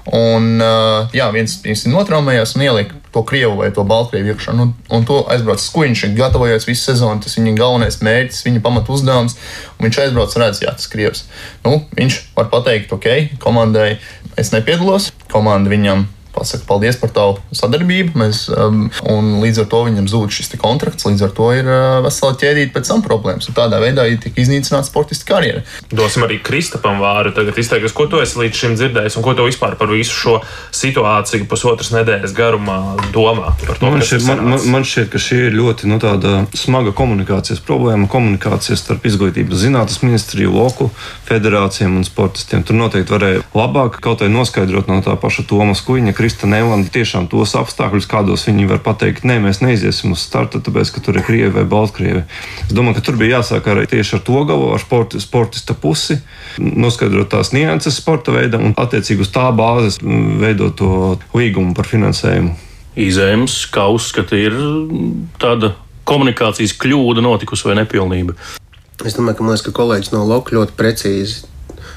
Un, 0.07 0.61
jā, 1.11 1.25
viens 1.35 1.57
ir 1.67 1.91
notraumējies 1.91 2.55
un 2.55 2.63
ielika 2.63 2.95
to 3.11 3.25
krievu 3.27 3.57
vai 3.59 3.73
to 3.75 3.83
baltkrievu 3.83 4.31
iekšā. 4.31 4.53
Nu, 4.55 4.69
un 4.93 5.07
to 5.07 5.19
aizbrauc 5.33 5.59
skuiņš, 5.59 6.05
viņš 6.05 6.15
gatavojas 6.15 6.67
visu 6.69 6.93
sezonu, 6.93 7.19
tas 7.23 7.35
viņa 7.35 7.55
galvenais 7.59 7.99
mērķis, 7.99 8.45
viņa 8.47 8.63
pamatu 8.63 8.95
uzdevums. 8.95 9.35
Viņš 9.83 10.03
aizbrauc 10.05 10.37
un 10.37 10.45
redz, 10.45 10.63
jā, 10.63 10.71
tas 10.71 10.87
krievs. 10.91 11.25
Nu, 11.65 11.81
viņš 11.97 12.21
var 12.37 12.47
pateikt, 12.53 12.93
ok, 12.95 13.39
komandai 13.43 13.97
es 14.39 14.53
nepiedalos, 14.55 15.11
komanda 15.33 15.73
viņam 15.73 16.07
pasaka 16.37 16.67
paldies 16.69 16.99
par 17.01 17.13
tavu 17.15 17.57
sadarbību. 17.57 18.15
Mēs, 18.21 18.45
um, 18.53 18.87
līdz 19.43 19.63
ar 19.63 19.69
to 19.73 19.83
viņam 19.89 20.09
zūd 20.11 20.33
šis 20.37 20.53
kontrakts, 20.61 21.07
līdz 21.09 21.27
ar 21.27 21.33
to 21.37 21.49
ir 21.57 21.67
uh, 21.67 21.99
vesela 22.05 22.37
ķēdīte 22.39 22.73
pēc 22.75 22.91
tam 22.93 23.03
problēmas. 23.05 23.49
Un 23.49 23.57
tādā 23.57 23.81
veidā 23.83 24.07
ir 24.07 24.21
tika 24.23 24.41
iznīcināta 24.43 24.87
sportista 24.89 25.27
karjera. 25.33 25.63
Dosim 25.91 26.25
arī 26.27 26.39
Kristapam 26.43 27.01
vāru 27.03 27.33
tagad 27.35 27.57
izteikties, 27.59 27.95
ko 27.97 28.07
tu 28.11 28.21
esi 28.23 28.39
līdz 28.41 28.61
šim 28.61 28.77
dzirdējis 28.79 29.17
un 29.19 29.25
ko 29.25 29.35
tu 29.37 29.47
vispār 29.47 29.77
par 29.79 29.91
visu 29.91 30.15
šo 30.15 30.35
situāciju 30.75 31.47
pusotras 31.49 31.91
nedēļas 31.95 32.35
garumā 32.37 32.77
domā. 33.15 33.53
To, 33.67 33.91
man, 33.91 34.03
šķiet, 34.05 34.25
man, 34.27 34.43
man, 34.53 34.63
man 34.73 34.87
šķiet, 34.87 35.09
ka 35.13 35.21
šī 35.21 35.39
ir 35.49 35.57
ļoti 35.57 35.89
nu, 35.91 35.99
smaga 36.57 36.93
komunikācijas 36.97 37.61
problēma. 37.65 38.09
Komunikācijas 38.11 38.83
starp 38.83 39.05
izglītības 39.07 39.63
zinātnes 39.63 40.01
ministriju, 40.03 40.53
loku 40.55 40.89
federācijām 41.27 41.97
un 41.99 42.07
sportistiem. 42.07 42.63
Tur 42.67 42.77
noteikti 42.79 43.13
varēja 43.13 43.43
labāk 43.57 43.99
kaut 44.03 44.23
vai 44.23 44.31
noskaidrot 44.33 44.89
no 44.91 44.99
tā 45.05 45.15
paša 45.19 45.47
Tomas 45.49 45.83
Kuņa, 45.85 46.15
Krista 46.27 46.43
Nelanda 46.43 46.91
tiešām 46.91 47.29
tos 47.31 47.53
apstākļus, 47.55 48.05
kādos 48.11 48.41
viņi 48.49 48.65
var 48.67 48.81
pateikt, 48.83 49.23
nē, 49.23 49.37
mēs 49.45 49.61
neiziesim 49.63 50.11
uz 50.11 50.25
starta, 50.27 50.59
tāpēc, 50.59 50.89
ka 50.91 50.99
tur 51.05 51.15
ir 51.15 51.23
Krievi 51.23 51.53
vai 51.55 51.63
Baltkrievi. 51.63 52.25
Es 52.65 52.73
domāju, 52.75 52.97
ka 52.97 53.03
tur 53.07 53.15
bija 53.15 53.37
jāsāk 53.37 53.69
arī 53.71 53.85
tieši 53.87 54.17
ar 54.17 54.23
to 54.27 54.41
galu, 54.49 54.73
ar 54.75 54.83
sporti, 54.83 55.21
sportista 55.23 55.71
pusi, 55.71 56.17
noskaidrot 56.59 57.29
tās 57.31 57.53
nianses 57.55 58.01
sporta 58.01 58.35
veidam 58.35 58.65
un 58.67 58.75
attiecīgi 58.75 59.23
uz 59.23 59.31
tā 59.31 59.45
bāzes 59.55 60.01
veidot 60.03 60.75
to 60.81 60.89
līgumu 61.31 61.71
par 61.77 61.87
finansējumu. 61.87 62.51
Izēms, 63.07 63.55
kā 63.71 63.87
uzskata, 63.95 64.35
ir 64.35 64.59
tāda 65.39 65.77
komunikācijas 66.11 66.75
kļūda 66.75 67.23
notikusi 67.23 67.69
vai 67.69 67.79
nepilnība. 67.79 68.35
Es 69.07 69.15
domāju, 69.15 69.39
ka, 69.39 69.47
liekas, 69.47 69.63
ka 69.63 69.77
kolēģis 69.79 70.11
no 70.11 70.27
Loka 70.27 70.59
ļoti 70.59 70.75
precīzi 70.75 71.47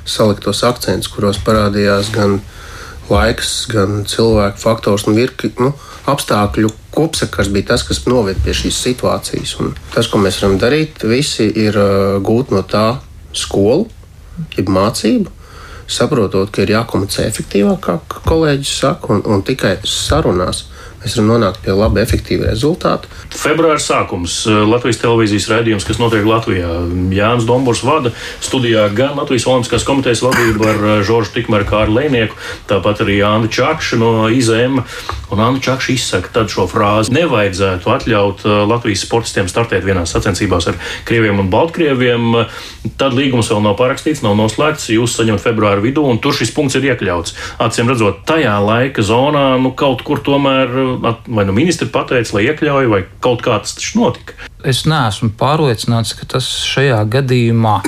salika 0.07 0.47
tos 0.47 0.63
akcentus, 0.71 1.11
kuros 1.11 1.43
parādījās 1.43 2.15
gan 2.15 2.39
laiks, 3.13 3.51
gan 3.71 4.05
cilvēku 4.09 4.61
faktors 4.61 5.07
un 5.11 5.19
virkni 5.19 5.53
nu, 5.61 5.73
apstākļu 6.11 6.71
kopsakars 6.95 7.51
bija 7.53 7.73
tas, 7.73 7.85
kas 7.87 8.05
noved 8.11 8.41
pie 8.45 8.55
šīs 8.57 8.79
situācijas. 8.87 9.57
Un 9.63 9.75
tas, 9.95 10.09
ko 10.11 10.21
mēs 10.23 10.41
varam 10.43 10.59
darīt, 10.63 11.05
visi 11.07 11.49
ir 11.65 11.79
uh, 11.79 12.19
gūt 12.25 12.55
no 12.55 12.63
tā 12.67 13.01
skolu, 13.37 13.87
jeb 14.57 14.73
mācību. 14.73 15.37
Saprotot, 15.91 16.53
ka 16.55 16.63
ir 16.63 16.77
jākomunicē 16.77 17.25
efektīvāk, 17.27 17.81
kā 17.83 18.23
kolēģis 18.29 18.75
saka, 18.85 19.11
un, 19.15 19.25
un 19.27 19.43
tikai 19.47 19.81
sarunās 19.83 20.69
mēs 21.01 21.17
varam 21.17 21.31
nonākt 21.33 21.63
pie 21.65 21.75
laba, 21.75 22.03
efektīva 22.03 22.51
rezultāta. 22.51 23.09
Februāra 23.33 23.81
sākums 23.81 24.43
Latvijas 24.47 25.01
televīzijas 25.01 25.49
raidījums, 25.51 25.87
kas 25.89 26.01
notiek 26.01 26.27
Latvijā. 26.29 26.69
Jānis 27.17 27.47
Dombors 27.49 27.83
vada 27.87 28.13
studijā 28.45 28.87
gan 28.97 29.17
Latvijas 29.17 29.47
Olimpiskās 29.49 29.87
komitejas 29.89 30.23
vadību 30.25 30.69
ar 30.69 30.83
Žoržu 31.07 31.35
Tikmēru 31.39 31.69
kā 31.71 31.85
ar 31.87 31.95
Lēnieku, 31.95 32.37
tāpat 32.69 33.05
arī 33.07 33.21
Anna 33.25 33.49
Čakša 33.49 34.01
no 34.01 34.13
IZM. 34.29 34.83
Un 35.31 35.41
Anna 35.41 35.63
Čakša 35.63 35.95
izsaka 35.95 36.33
tad 36.35 36.53
šo 36.53 36.67
frāzi: 36.71 37.15
nevajadzētu 37.17 37.93
atļaut 37.95 38.45
Latvijas 38.69 39.07
sportistiem 39.07 39.49
startēt 39.51 39.87
vienās 39.87 40.13
sacensībās 40.13 40.69
ar 40.69 40.79
Krieviem 41.09 41.41
un 41.41 41.51
Baltkrieviem. 41.53 42.45
Tad 43.01 43.17
līgums 43.17 43.51
vēl 43.53 43.63
nav 43.65 43.79
parakstīts, 43.81 44.25
nav 44.27 44.37
noslēgts. 44.39 44.91
Jūs 44.93 45.17
saņemat 45.17 45.45
februāra 45.45 45.85
vidū, 45.85 46.05
un 46.11 46.21
tur 46.21 46.37
šis 46.37 46.53
punkts 46.57 46.77
ir 46.77 46.91
iekļauts. 46.91 47.37
Acīm 47.63 47.89
redzot, 47.93 48.25
tajā 48.29 48.57
laika 48.65 49.05
zonā 49.07 49.55
nu, 49.63 49.73
kaut 49.77 50.03
kur 50.07 50.23
tomēr 50.25 50.90
vai 50.99 51.45
nu 51.49 51.57
ministri 51.57 51.89
pateica, 51.93 52.37
lai 52.37 52.47
iekļauj, 52.51 52.91
vai 52.93 53.03
kaut 53.25 53.45
kā 53.47 53.59
tas 53.63 53.77
taču 53.79 54.01
notika. 54.01 54.37
Es 54.67 54.85
neesmu 54.89 55.33
pārliecināts, 55.41 56.15
ka 56.19 56.29
tas 56.37 56.49
šajā 56.69 57.01
gadījumā 57.13 57.81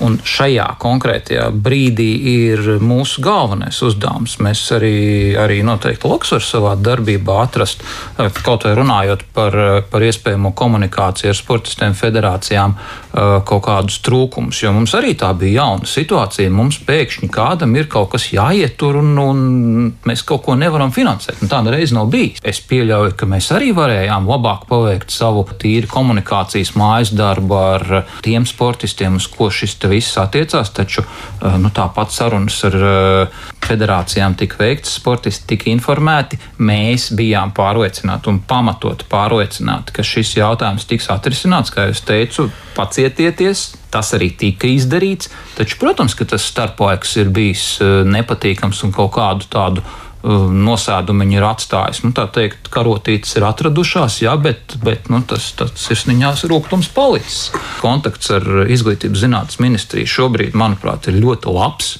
Un 0.00 0.16
šajā 0.24 0.64
konkrētajā 0.80 1.50
brīdī 1.52 2.08
ir 2.30 2.62
mūsu 2.80 3.20
galvenais 3.24 3.76
uzdevums. 3.84 4.38
Mēs 4.40 4.62
arī, 4.72 5.36
arī 5.36 5.58
noteikti 5.66 6.08
Luksvaru 6.08 6.44
savā 6.44 6.72
darbībā 6.80 7.36
atrast, 7.44 7.84
eh, 8.16 8.30
kaut 8.44 8.64
vai 8.64 8.72
runājot 8.78 9.26
par, 9.34 9.58
eh, 9.58 9.82
par 9.82 10.00
iespējamo 10.00 10.54
komunikāciju 10.54 11.28
ar 11.28 11.36
sportistiem, 11.36 11.92
federācijām, 11.94 12.74
eh, 12.74 13.40
kaut 13.44 13.62
kādus 13.62 14.00
trūkumus. 14.00 14.62
Jo 14.62 14.72
mums 14.72 14.92
arī 14.92 15.14
tā 15.14 15.36
bija 15.36 15.60
jauna 15.60 15.84
situācija. 15.84 16.50
Mums 16.50 16.78
pēkšņi 16.78 17.28
kādam 17.30 17.76
ir 17.76 17.84
kaut 17.84 18.10
kas 18.12 18.30
jāietur 18.30 18.96
un, 18.96 19.18
un 19.18 19.92
mēs 20.04 20.24
kaut 20.24 20.44
ko 20.44 20.54
nevaram 20.54 20.92
finansēt. 20.92 21.42
Un 21.42 21.48
tāda 21.48 21.76
reize 21.76 21.92
nav 21.92 22.10
bijis. 22.10 22.40
Es 22.42 22.60
pieļauju, 22.60 23.16
ka 23.16 23.26
mēs 23.26 23.50
arī 23.52 23.74
varējām 23.74 24.26
labāk 24.26 24.66
paveikt 24.66 25.10
savu 25.10 25.44
tīri 25.44 25.86
komunikācijas 25.86 26.72
mājas 26.72 27.12
darbu 27.12 27.54
ar 27.54 28.06
tiem 28.22 28.46
sportistiem, 28.46 29.16
uz 29.16 29.26
ko 29.26 29.50
šis 29.50 29.76
viss 29.90 30.18
attiecās, 30.20 30.72
taču 30.76 31.02
eh, 31.04 31.56
nu, 31.60 31.70
tāpat 31.74 32.14
sarunas 32.14 32.58
ar 32.68 32.76
eh, 32.78 33.40
federācijām 33.66 34.36
tika 34.40 34.60
veikts, 34.62 34.96
sportisti 35.00 35.52
tika 35.54 35.70
informēti. 35.72 36.40
Mēs 36.62 37.10
bijām 37.16 37.54
pārliecināti 37.56 38.32
un 38.32 38.40
pamatot 38.48 39.04
pārliecināti, 39.10 39.94
ka 39.96 40.06
šis 40.06 40.36
jautājums 40.38 40.88
tiks 40.90 41.10
atrisināts, 41.12 41.74
kā 41.74 41.90
jau 41.90 41.98
teicu, 42.12 42.50
pacietieties. 42.78 43.70
Tas 43.90 44.12
arī 44.14 44.28
tika 44.38 44.68
izdarīts, 44.70 45.32
taču, 45.56 45.74
protams, 45.80 46.14
ka 46.14 46.22
tas 46.30 46.44
starplaiks 46.46 47.16
ir 47.22 47.32
bijis 47.34 47.64
eh, 47.82 48.00
nepatīkams 48.06 48.86
un 48.86 48.94
kaut 48.96 49.16
kādu 49.18 49.50
tādu 49.50 49.84
Uh, 49.84 50.09
nosēdumu 50.24 51.24
viņi 51.24 51.38
ir 51.38 51.46
atstājuši. 51.48 52.04
Nu, 52.06 52.12
tā 52.16 52.26
teikt, 52.32 52.68
karotītes 52.72 53.36
ir 53.38 53.46
atradušās, 53.48 54.20
jā, 54.24 54.34
bet, 54.40 54.76
bet 54.84 55.08
nu, 55.12 55.22
tas, 55.26 55.52
tas 55.56 55.72
sirsniņās 55.80 56.44
rūkums 56.50 56.90
palicis. 56.94 57.48
Kontakts 57.80 58.32
ar 58.36 58.46
izglītības 58.68 59.24
zinātnes 59.24 59.60
ministriju 59.62 60.14
šobrīd, 60.18 60.56
manuprāt, 60.58 61.08
ir 61.08 61.20
ļoti 61.22 61.56
labs. 61.56 61.98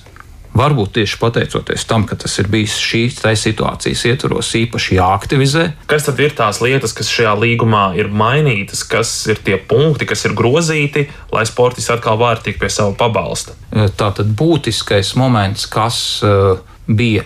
Varbūt 0.50 0.96
tieši 0.96 1.18
pateicoties 1.20 1.84
tam, 1.86 2.02
ka 2.10 2.16
tas 2.18 2.32
ir 2.42 2.48
bijis 2.50 2.74
šīs 2.82 3.20
situācijas 3.22 4.02
ietvaros 4.10 4.48
īpaši 4.58 4.96
jāaktivizē. 4.96 5.66
Kas 5.86 6.08
tad 6.08 6.18
ir 6.18 6.34
tās 6.34 6.58
lietas, 6.58 6.92
kas 6.96 7.06
šajā 7.06 7.36
līgumā 7.38 7.84
ir 7.94 8.10
mainītas, 8.10 8.82
kas 8.82 9.12
ir 9.30 9.38
tie 9.46 9.60
punkti, 9.62 10.08
kas 10.10 10.26
ir 10.26 10.34
grozīti, 10.34 11.06
lai 11.30 11.46
sportists 11.46 11.94
atkal 11.94 12.18
var 12.18 12.42
tikt 12.42 12.58
pie 12.58 12.68
sava 12.68 12.96
pabalsta? 12.98 13.54
Tā 13.70 14.10
tad 14.10 14.34
būtiskais 14.34 15.14
moments, 15.14 15.70
kas 15.70 16.18
uh, 16.26 16.58
bija 16.90 17.22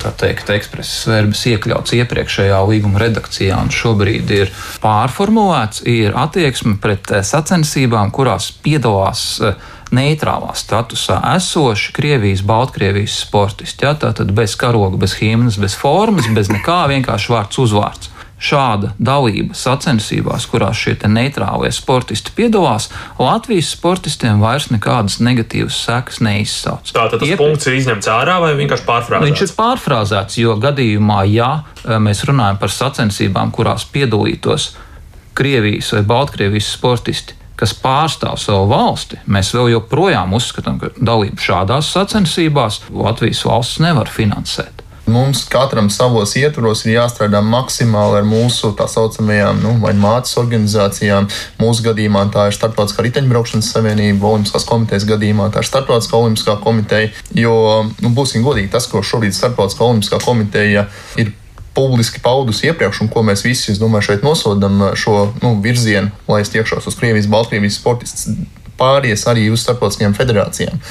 tā 0.00 0.12
teikt, 0.24 0.50
ekspresas 0.54 1.06
verbas 1.10 1.44
iekļauts 1.50 1.94
iepriekšējā 1.98 2.58
līguma 2.70 3.02
redakcijā 3.02 3.58
un 3.62 3.72
šobrīd 3.74 4.32
ir 4.36 4.52
pārformulēts, 4.82 5.84
ir 5.90 6.16
attieksme 6.18 6.76
pret 6.82 7.12
eh, 7.12 7.24
sacensībām, 7.26 8.12
kurās 8.14 8.50
piedalās 8.64 9.24
eh, 9.40 9.56
neitrālā 9.96 10.54
statusā 10.58 11.20
esoši 11.36 11.94
Krievijas, 11.96 12.42
Baltkrievijas 12.46 13.20
sportisti. 13.22 13.86
Ja, 13.86 13.94
Tātad 13.98 14.32
bez 14.34 14.56
karoga, 14.58 14.98
bez 15.00 15.16
himnas, 15.20 15.60
bez 15.62 15.78
formas, 15.78 16.26
bez 16.34 16.50
nekā, 16.52 16.84
vienkārši 16.90 17.32
vārds 17.32 17.62
uzvārds 17.62 18.15
šāda 18.36 18.92
dalība 19.00 19.56
sacensībās, 19.56 20.46
kurās 20.50 20.76
šie 20.76 20.96
neitrālie 21.08 21.70
sportisti 21.72 22.34
piedalās, 22.36 22.90
Latvijas 23.18 23.70
sportistiem 23.72 24.42
vairs 24.44 24.68
nekādas 24.72 25.18
negatīvas 25.24 25.78
sekas 25.86 26.20
neizsauc. 26.24 26.92
Tātad 26.92 27.22
tas 27.22 27.32
Iep... 27.32 27.40
punkts 27.40 27.70
ir 27.70 27.78
izņemts 27.80 28.10
ārā 28.12 28.36
vai 28.44 28.52
vienkārši 28.58 28.86
pārfrāzēts? 28.88 29.30
Viņš 29.30 29.44
ir 29.46 29.54
pārfrāzēts, 29.56 30.40
jo 30.42 30.58
gadījumā, 30.60 31.22
ja 31.32 31.50
e, 31.84 31.96
mēs 32.02 32.26
runājam 32.28 32.60
par 32.60 32.74
sacensībām, 32.74 33.54
kurās 33.56 33.88
piedalītos 33.88 34.74
Krievijas 35.36 35.90
vai 35.92 36.04
Baltkrievijas 36.08 36.70
sportisti, 36.76 37.36
kas 37.56 37.72
pārstāv 37.80 38.36
savu 38.40 38.68
valsti, 38.68 39.20
mēs 39.32 39.52
vēl 39.56 39.74
joprojām 39.74 40.32
uzskatām, 40.36 40.80
ka 40.80 40.92
dalību 40.96 41.40
šādās 41.40 41.88
sacensībās 41.92 42.82
Latvijas 42.92 43.44
valsts 43.48 43.80
nevar 43.84 44.12
finansēt. 44.12 44.75
Mums 45.06 45.44
katram 45.46 45.86
savos 45.90 46.32
ietvaros 46.34 46.82
ir 46.84 46.96
jāstrādā 46.96 47.38
maksimāli 47.44 48.18
ar 48.20 48.26
mūsu 48.26 48.72
tā 48.78 48.88
saucamajām 48.90 49.60
nu, 49.62 49.74
mātes 50.02 50.34
organizācijām. 50.40 51.28
Mūsu 51.62 51.86
gadījumā 51.86 52.24
tā 52.34 52.48
ir 52.50 52.56
Startautiskā 52.56 53.06
riteņbraukšanas 53.06 53.70
savienība, 53.76 54.26
Olimpiskās 54.32 54.66
komitejas 54.66 55.06
gadījumā 55.06 55.52
tā 55.54 55.62
ir 55.62 55.70
Startautiskā 55.70 56.18
olimpiskā 56.18 56.58
komiteja. 56.62 57.14
Jo, 57.38 57.56
nu, 58.02 58.12
būsim 58.18 58.42
godīgi, 58.46 58.72
tas, 58.74 58.90
ko 58.90 59.04
šobrīd 59.06 59.36
Startautiskā 59.36 59.86
olimpiskā 59.86 60.18
komiteja 60.26 60.88
ir 61.22 61.30
publiski 61.76 62.22
paudusi 62.24 62.70
iepriekš, 62.70 63.04
un 63.04 63.12
ko 63.12 63.22
mēs 63.26 63.44
visi, 63.44 63.70
es 63.74 63.78
domāju, 63.78 64.10
šeit 64.10 64.26
nosodam 64.26 64.88
šo 64.98 65.28
nu, 65.42 65.58
virzienu, 65.62 66.10
lai 66.26 66.40
es 66.42 66.50
tiekšos 66.54 66.88
uz 66.88 66.96
Krievijas, 66.98 67.28
Baltkrievijas 67.30 67.76
sportistus 67.78 68.32
pāries 68.78 69.26
arī 69.30 69.48
uz 69.52 69.62
starptautiskajām 69.64 70.16
federācijām. 70.16 70.82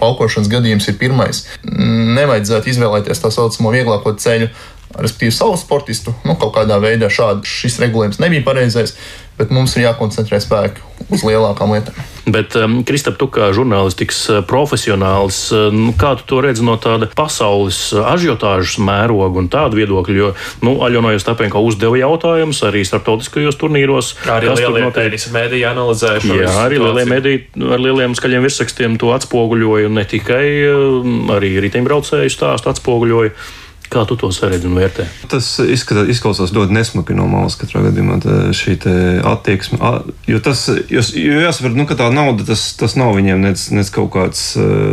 Paukošanas 0.00 0.50
gadījums 0.52 0.88
ir 0.90 0.98
pirmais. 1.00 1.44
Nevajadzētu 1.64 2.72
izvēlēties 2.74 3.22
tā 3.24 3.32
saucamo 3.34 3.72
vieglāko 3.74 4.14
ceļu, 4.20 4.50
respektīvi 4.96 5.34
savu 5.34 5.58
sportistu. 5.60 6.14
Nu, 6.26 6.36
kaut 6.40 6.54
kādā 6.56 6.80
veidā 6.82 7.10
šāds 7.12 7.48
šis 7.60 7.80
regulējums 7.82 8.22
nebija 8.22 8.46
pareizais 8.46 8.96
bet 9.40 9.52
mums 9.54 9.72
ir 9.78 9.86
jākoncentrē 9.86 10.38
spēki 10.42 10.82
uz 11.10 11.22
lielākām 11.24 11.72
lietām. 11.72 11.96
Bet, 12.30 12.54
um, 12.60 12.80
Kristap, 12.86 13.16
tu 13.18 13.26
kā 13.32 13.48
žurnālistikas 13.56 14.18
uh, 14.28 14.40
profesionālis, 14.46 15.38
uh, 15.56 15.70
nu, 15.74 15.94
kā 15.98 16.12
tu 16.20 16.26
to 16.28 16.40
redzi 16.44 16.64
no 16.66 16.76
tāda 16.80 17.08
pasaules 17.16 17.78
uh, 17.94 18.04
ažiotāžas 18.12 18.76
mēroga 18.84 19.40
un 19.40 19.48
tāda 19.50 19.78
viedokļa? 19.78 20.16
Jo, 20.18 20.32
nu, 20.66 20.76
Aļona 20.84 21.14
Jostapenko 21.16 21.62
uzdeva 21.66 21.98
jautājumus 22.02 22.60
arī 22.68 22.84
starptautiskajos 22.86 23.58
turnīros. 23.60 24.12
Kā 24.20 24.36
arī 24.36 24.52
lielie 24.52 24.90
tenisa 24.94 25.32
mēdīji 25.34 25.66
analizēja 25.70 26.24
šo 26.26 26.36
Jā, 26.42 26.52
arī 26.66 26.82
lielie 26.82 27.06
mēdīji 27.14 27.72
ar 27.72 27.84
lieliem 27.86 28.18
skaļiem 28.18 28.44
virsrakstiem 28.44 29.00
to 29.00 29.14
atspoguļoja, 29.16 29.88
un 29.88 29.98
ne 30.02 30.04
tikai 30.12 30.44
um, 30.68 31.32
arī 31.38 31.56
riteņbraucēju 31.64 32.36
stāstu 32.36 32.74
atspoguļoja. 32.74 33.32
Kā 33.90 34.04
tu 34.06 34.14
to 34.14 34.28
saredzi 34.30 34.68
un 34.68 34.76
vērtē? 34.78 35.04
Tas 35.32 35.46
izskatās, 35.58 36.06
izklausās 36.12 36.52
ļoti 36.54 36.74
nesmuki 36.76 37.16
no 37.18 37.24
malas 37.26 37.56
katrā 37.58 37.82
gadījumā 37.88 38.20
šī 38.54 38.76
attieksme. 39.26 39.80
Jo 40.30 40.38
tas, 40.44 40.62
jo, 40.92 41.02
jo 41.02 41.40
jāsaprot, 41.42 41.74
nu, 41.74 41.86
ka 41.90 41.96
tā 41.98 42.06
nauda 42.14 42.46
tas, 42.46 42.68
tas 42.78 42.94
nav 42.94 43.16
viņiem 43.18 43.42
nec, 43.42 43.64
nec 43.74 43.90
kaut 43.90 44.12
kāds 44.14 44.44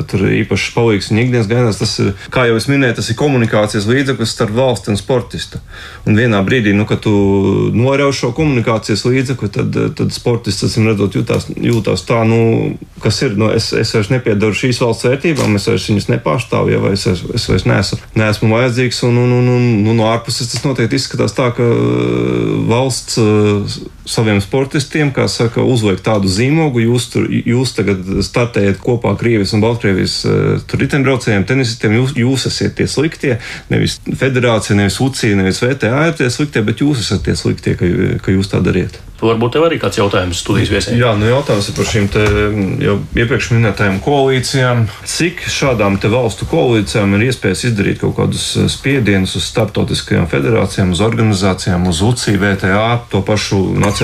tur 0.10 0.26
īpašs 0.40 0.74
palīgs 0.74 1.12
viņa 1.12 1.26
ikdienas 1.28 1.50
gaidās. 1.52 1.78
Tas 1.78 1.94
ir, 2.02 2.10
kā 2.34 2.48
jau 2.50 2.58
es 2.58 2.66
minēju, 2.72 2.98
tas 2.98 3.12
ir 3.14 3.20
komunikācijas 3.22 3.86
līdzeklis 3.86 4.34
starp 4.34 4.58
valsti 4.58 4.90
un 4.94 4.98
sportistu. 4.98 5.62
Un 6.10 6.18
vienā 6.18 6.42
brīdī, 6.48 6.74
nu, 6.74 6.88
kad 6.90 7.04
tu 7.06 7.14
norauj 7.78 8.16
šo 8.18 8.32
komunikācijas 8.38 9.06
līdzekli, 9.06 9.52
tad, 9.54 9.78
tad 10.00 10.16
sportists, 10.16 10.66
acīm 10.66 10.90
redzot, 10.90 11.20
jūtās, 11.20 11.52
jūtās 11.54 12.06
tā, 12.10 12.24
nu, 12.26 12.42
kas 13.04 13.22
ir, 13.30 13.38
nu, 13.38 13.52
es, 13.54 13.70
es 13.78 13.94
vairs 13.94 14.10
nepiedaru 14.16 14.58
šīs 14.58 14.82
valsts 14.82 15.06
vērtībām, 15.06 15.54
es 15.62 15.70
vairs 15.70 15.88
viņus 15.92 16.12
nepārstāvu, 16.16 16.74
ja 16.74 16.82
vai 16.82 16.96
es, 16.98 17.06
es 17.08 17.48
vairs 17.52 17.68
neesmu, 17.70 18.02
neesmu 18.18 18.54
vajadzīgs 18.56 18.87
vajadzīgs. 18.88 19.04
Un, 19.04 19.18
un, 19.18 19.32
un, 19.32 19.48
un, 19.48 19.88
un 19.88 19.98
no 19.98 20.08
ārpuses 20.10 20.50
tas 20.52 20.64
noteikti 20.66 20.96
izskatās 20.96 21.36
tā, 21.36 21.52
ka 21.56 21.64
uh, 21.64 22.68
valsts 22.68 23.18
uh, 23.20 23.78
saviem 24.08 24.40
sportistiem, 24.44 25.12
kā 25.16 25.28
saka, 25.32 25.64
uzliek 25.64 26.02
tādu 26.04 26.32
zīmogu. 26.32 26.84
Jūs, 26.86 27.10
tur, 27.14 27.28
jūs 27.30 27.76
tagad 27.78 28.04
startējat 28.26 28.80
kopā 28.84 29.14
Krievijas 29.20 29.56
un 29.58 29.66
Baltkrievijas 29.66 30.20
uh, 30.28 30.78
riteņbraucējiem, 30.84 31.48
tenisistiem. 31.50 31.98
Jūs, 32.02 32.16
jūs 32.18 32.48
esat 32.52 32.78
tie 32.80 32.88
sliktie. 32.92 33.36
Nevis 33.74 34.00
federācija, 34.08 34.78
nevis 34.80 35.02
UCI, 35.04 35.36
nevis 35.40 35.62
VTA 35.64 36.08
ir 36.10 36.18
tie 36.20 36.32
sliktie, 36.34 36.64
bet 36.66 36.84
jūs 36.84 37.04
esat 37.06 37.26
tie 37.28 37.38
sliktie, 37.38 37.78
ka, 37.80 37.92
ka 38.24 38.36
jūs 38.36 38.52
tā 38.54 38.64
dariet. 38.64 39.02
Varbūt 39.18 39.56
tev 39.56 39.64
arī 39.66 39.80
kāds 39.82 39.98
jautājums 39.98 40.38
studijas 40.44 40.70
viesiem. 40.70 41.00
Jā, 41.00 41.16
nu 41.18 41.26
jautājums 41.26 41.72
ir 41.72 41.76
par 41.80 41.88
šīm 41.90 42.10
te, 42.14 42.24
jau 42.86 42.98
iepriekš 43.18 43.48
minētajām 43.56 43.98
koalīcijām. 44.06 44.84
Cik 45.10 45.42
šādām 45.50 45.98
te 46.02 46.12
valstu 46.14 46.46
koalīcijām 46.52 47.16
ir 47.18 47.26
iespējas 47.32 47.64
izdarīt 47.72 48.04
kaut 48.04 48.14
kādus 48.20 48.46
eh, 48.62 48.68
spiedienus 48.70 49.34
uz 49.40 49.48
starptautiskajām 49.50 50.30
federācijām, 50.30 50.94
uz 50.94 51.02
organizācijām, 51.02 51.90
uz 51.90 52.04
UCI, 52.06 52.38
VTA, 52.44 52.86
to 53.10 53.24
pašu 53.26 53.64
Nacionālo 53.74 53.97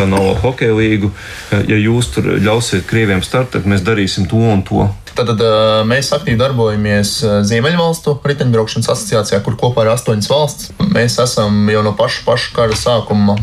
hokeju 0.43 0.79
līgu? 0.79 1.11
Ja 1.51 1.77
jūs 1.77 2.11
tur 2.15 2.33
ļausiet 2.43 2.87
krieviem 2.89 3.23
startēt, 3.25 3.67
mēs 3.69 3.85
darīsim 3.85 4.27
to 4.29 4.41
un 4.41 4.63
to. 4.67 4.87
Tad, 5.13 5.29
tad 5.29 5.43
mēs 5.85 6.09
aktīvi 6.15 6.39
darbojamies 6.39 7.19
Ziemeļvalstu 7.45 8.15
riteņbraukšanas 8.25 8.89
asociācijā, 8.95 9.43
kur 9.45 9.59
kopā 9.61 9.85
ir 9.85 9.93
astoņas 9.93 10.31
valsts. 10.31 10.71
Mēs 10.95 11.19
esam 11.21 11.69
jau 11.69 11.85
no 11.85 11.93
paša, 11.97 12.25
paša 12.25 12.55
kara 12.57 12.79
sākuma 12.79 13.37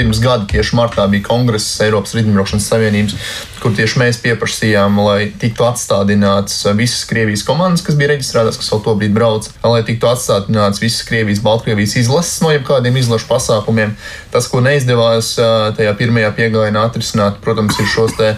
pirms 0.00 0.20
gada, 0.24 0.48
tieši 0.48 0.76
martā, 0.78 1.04
bija 1.12 1.28
kongress 1.28 1.78
Eiropas 1.84 2.16
Rītdienas 2.16 2.64
Savienības, 2.64 3.16
kur 3.60 3.74
tieši 3.76 4.00
mēs 4.00 4.20
pieprasījām, 4.24 4.96
lai 5.04 5.30
tiktu 5.40 5.66
atstādināts 5.68 6.62
visas 6.78 7.04
Krievijas 7.10 7.44
komandas, 7.46 7.84
kas 7.84 7.98
bija 8.00 8.14
reģistrētas, 8.14 8.58
kas 8.60 8.72
vēl 8.72 8.82
to 8.86 8.96
brīdi 9.02 9.16
brauc, 9.16 9.50
lai 9.62 9.82
tiktu 9.86 10.08
atstādināts 10.08 10.80
visas 10.82 11.04
Krievijas, 11.08 11.44
Baltkrievijas 11.44 11.98
izlases 12.00 12.40
no 12.44 12.54
jebkādiem 12.54 12.96
izlašu 13.02 13.28
pasākumiem. 13.28 13.94
Tas, 14.32 14.48
ko 14.48 14.64
neizdevās 14.64 15.34
tajā 15.76 15.94
pirmajā 16.00 16.32
piegājienā 16.40 16.88
atrisināt, 16.88 17.38
protams, 17.44 17.78
ir 17.82 17.92
šos 17.92 18.16
te 18.18 18.34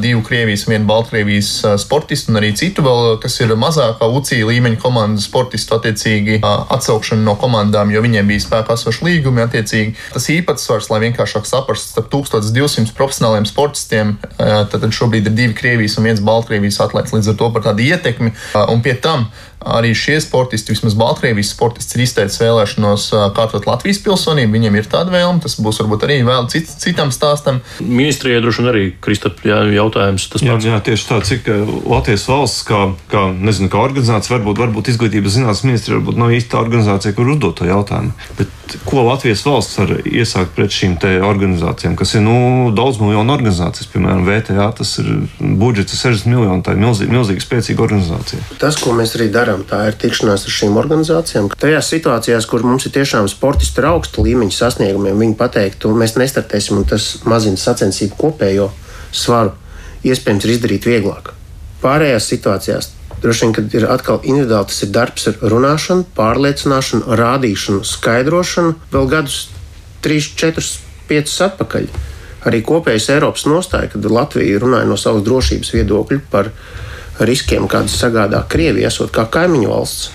divu 0.00 0.22
Krievijas 0.26 0.64
vienu 0.68 0.86
Baltkrievijas 0.88 1.50
sportistu, 1.78 2.32
un 2.32 2.40
arī 2.40 2.52
citu 2.56 2.82
vēl, 2.82 3.18
kas 3.22 3.36
ir 3.42 3.52
mazākā 3.60 4.08
UCI 4.08 4.40
līmeņa 4.48 4.80
komandas 4.80 5.26
sportistu, 5.28 5.76
attiecīgi 5.76 6.40
atsaukšana 6.42 7.22
no 7.26 7.36
komandām, 7.40 7.92
jo 7.92 8.02
viņiem 8.02 8.30
bija 8.30 8.44
spēkā 8.46 8.78
esoši 8.78 9.04
līgumi. 9.06 9.44
Attiecīgi. 9.44 9.94
Tas 10.14 10.30
īpatsvars, 10.32 10.88
lai 10.92 11.02
vienkāršāk 11.06 11.46
saprastu, 11.48 11.92
starp 11.94 12.10
1200 12.14 12.96
profesionāliem 12.96 13.46
sportistiem, 13.48 14.16
tad 14.38 14.88
šobrīd 14.96 15.28
ir 15.28 15.36
divi 15.36 15.58
Krievijas 15.58 15.98
un 16.00 16.08
viens 16.08 16.24
Baltkrievijas 16.24 16.80
atlētājs. 16.86 17.18
Līdz 17.18 17.32
ar 17.34 17.38
to 17.42 17.52
par 17.54 17.68
tādu 17.68 17.86
ietekmi 17.86 18.34
un 18.70 18.82
pie 18.84 18.96
tam 19.02 19.28
arī 19.60 19.92
šie 19.96 20.18
sportisti, 20.22 20.72
vismaz 20.74 20.96
Baltkrievijas 20.98 21.52
sportisti, 21.54 21.98
ir 21.98 22.04
izteicis 22.06 22.40
vēlēšanos 22.40 23.06
kārtot 23.36 23.68
Latvijas 23.68 24.00
pilsonību. 24.04 24.54
Viņiem 24.56 24.78
ir 24.80 24.88
tāda 24.90 25.12
vēlme, 25.12 25.42
tas 25.44 25.58
būs 25.60 25.82
varbūt 25.82 26.06
arī 26.08 26.20
vēl 26.26 26.48
cit, 26.52 26.70
citam 26.80 27.12
stāstam. 27.14 27.60
Ministrijai 27.80 28.40
droši 28.44 28.64
vien 28.64 28.70
arī 28.72 28.84
Kristap, 29.04 29.42
jautājums. 29.44 30.28
Jā, 30.40 30.56
jā, 30.64 30.80
tieši 30.84 31.08
tā, 31.08 31.20
cik 31.26 31.50
Latvijas 31.84 32.26
valsts, 32.30 32.64
kā, 32.68 32.82
kā, 33.12 33.26
nezinu, 33.36 33.70
kā 33.72 33.82
organizācija, 33.82 34.38
varbūt, 34.38 34.62
varbūt 34.64 34.92
izglītības 34.94 35.36
zinātnes 35.36 35.66
ministrija, 35.66 36.00
varbūt 36.00 36.20
nav 36.20 36.34
īsta 36.36 36.60
organizācija, 36.60 37.16
kur 37.16 37.34
uzdot 37.34 37.60
to 37.60 37.68
jautājumu. 37.68 38.16
Bet 38.38 38.78
ko 38.84 39.04
Latvijas 39.06 39.42
valsts 39.46 39.78
var 39.80 39.92
iesākt 40.04 40.54
pret 40.56 40.74
šīm 40.74 40.96
organizācijām, 41.26 41.96
kas 41.98 42.14
ir 42.14 42.24
nu, 42.24 42.70
daudz 42.76 43.00
miljonu 43.02 43.32
organizācijas, 43.34 43.88
piemēram, 43.92 44.24
VTA, 44.26 44.68
tas 44.76 44.92
ir 45.02 45.08
budžets 45.40 45.96
60 45.98 46.30
miljoni, 46.30 46.62
tā 46.66 46.74
ir 46.74 46.82
milzīgi, 46.82 47.12
milzīgi 47.14 47.44
spēcīga 47.44 47.84
organizācija. 47.86 48.42
Tas, 48.60 48.78
ko 48.80 48.94
mēs 48.96 49.16
arī 49.18 49.30
darām 49.32 49.49
darām. 49.50 49.64
Tā 49.66 49.88
ir 49.88 49.96
tikšanās 49.98 50.46
ar 50.46 50.54
šīm 50.54 50.76
organizācijām. 50.78 51.50
Tajās 51.58 51.90
situācijās, 51.90 52.46
kur 52.46 52.62
mums 52.62 52.86
ir 52.86 52.94
tiešām 52.94 53.28
sportisti 53.28 53.80
ar 53.80 53.94
augstu 53.94 54.22
līmeņa 54.24 54.54
sasniegumiem, 54.54 55.18
viņi 55.18 55.36
pateikt, 55.36 55.84
mēs 55.84 56.16
nestartēsim, 56.16 56.78
un 56.78 56.84
tas 56.84 57.20
mazina 57.24 57.56
sacensību 57.56 58.16
kopējo 58.18 58.70
svaru. 59.12 59.52
Iespējams, 60.04 60.44
ir 60.46 60.54
izdarīt 60.54 60.86
vieglāk. 60.88 61.34
Pārējās 61.82 62.28
situācijās 62.30 62.92
droši 63.20 63.44
vien, 63.44 63.54
kad 63.56 63.74
ir 63.74 63.84
atkal 63.90 64.20
individuāli, 64.24 64.70
tas 64.70 64.82
ir 64.84 64.92
darbs 64.94 65.26
ar 65.28 65.40
runāšanu, 65.42 66.06
pārliecināšanu, 66.16 67.16
rādīšanu, 67.20 67.82
skaidrošanu 67.84 68.76
vēl 68.94 69.10
gadus, 69.10 69.42
3, 70.00 70.30
4, 70.40 70.64
5 71.10 71.34
atpakaļ. 71.50 71.90
Arī 72.48 72.62
kopējais 72.64 73.10
Eiropas 73.12 73.44
nostāja, 73.44 73.90
kad 73.92 74.06
Latvija 74.08 74.62
runāja 74.62 74.88
no 74.88 74.96
savas 74.96 75.26
drošības 75.26 75.74
viedokļa 75.74 76.22
par 76.32 76.48
riskiem, 77.28 77.68
kādas 77.70 77.98
sagādā 78.00 78.42
Krievija, 78.48 78.88
esot 78.88 79.12
kā 79.14 79.26
kaimiņu 79.30 79.68
valsts 79.72 80.10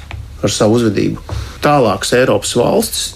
ar 0.45 0.53
savu 0.53 0.79
uzvedību. 0.79 1.21
Tālākas 1.65 2.13
Eiropas 2.17 2.55
valstis 2.59 3.13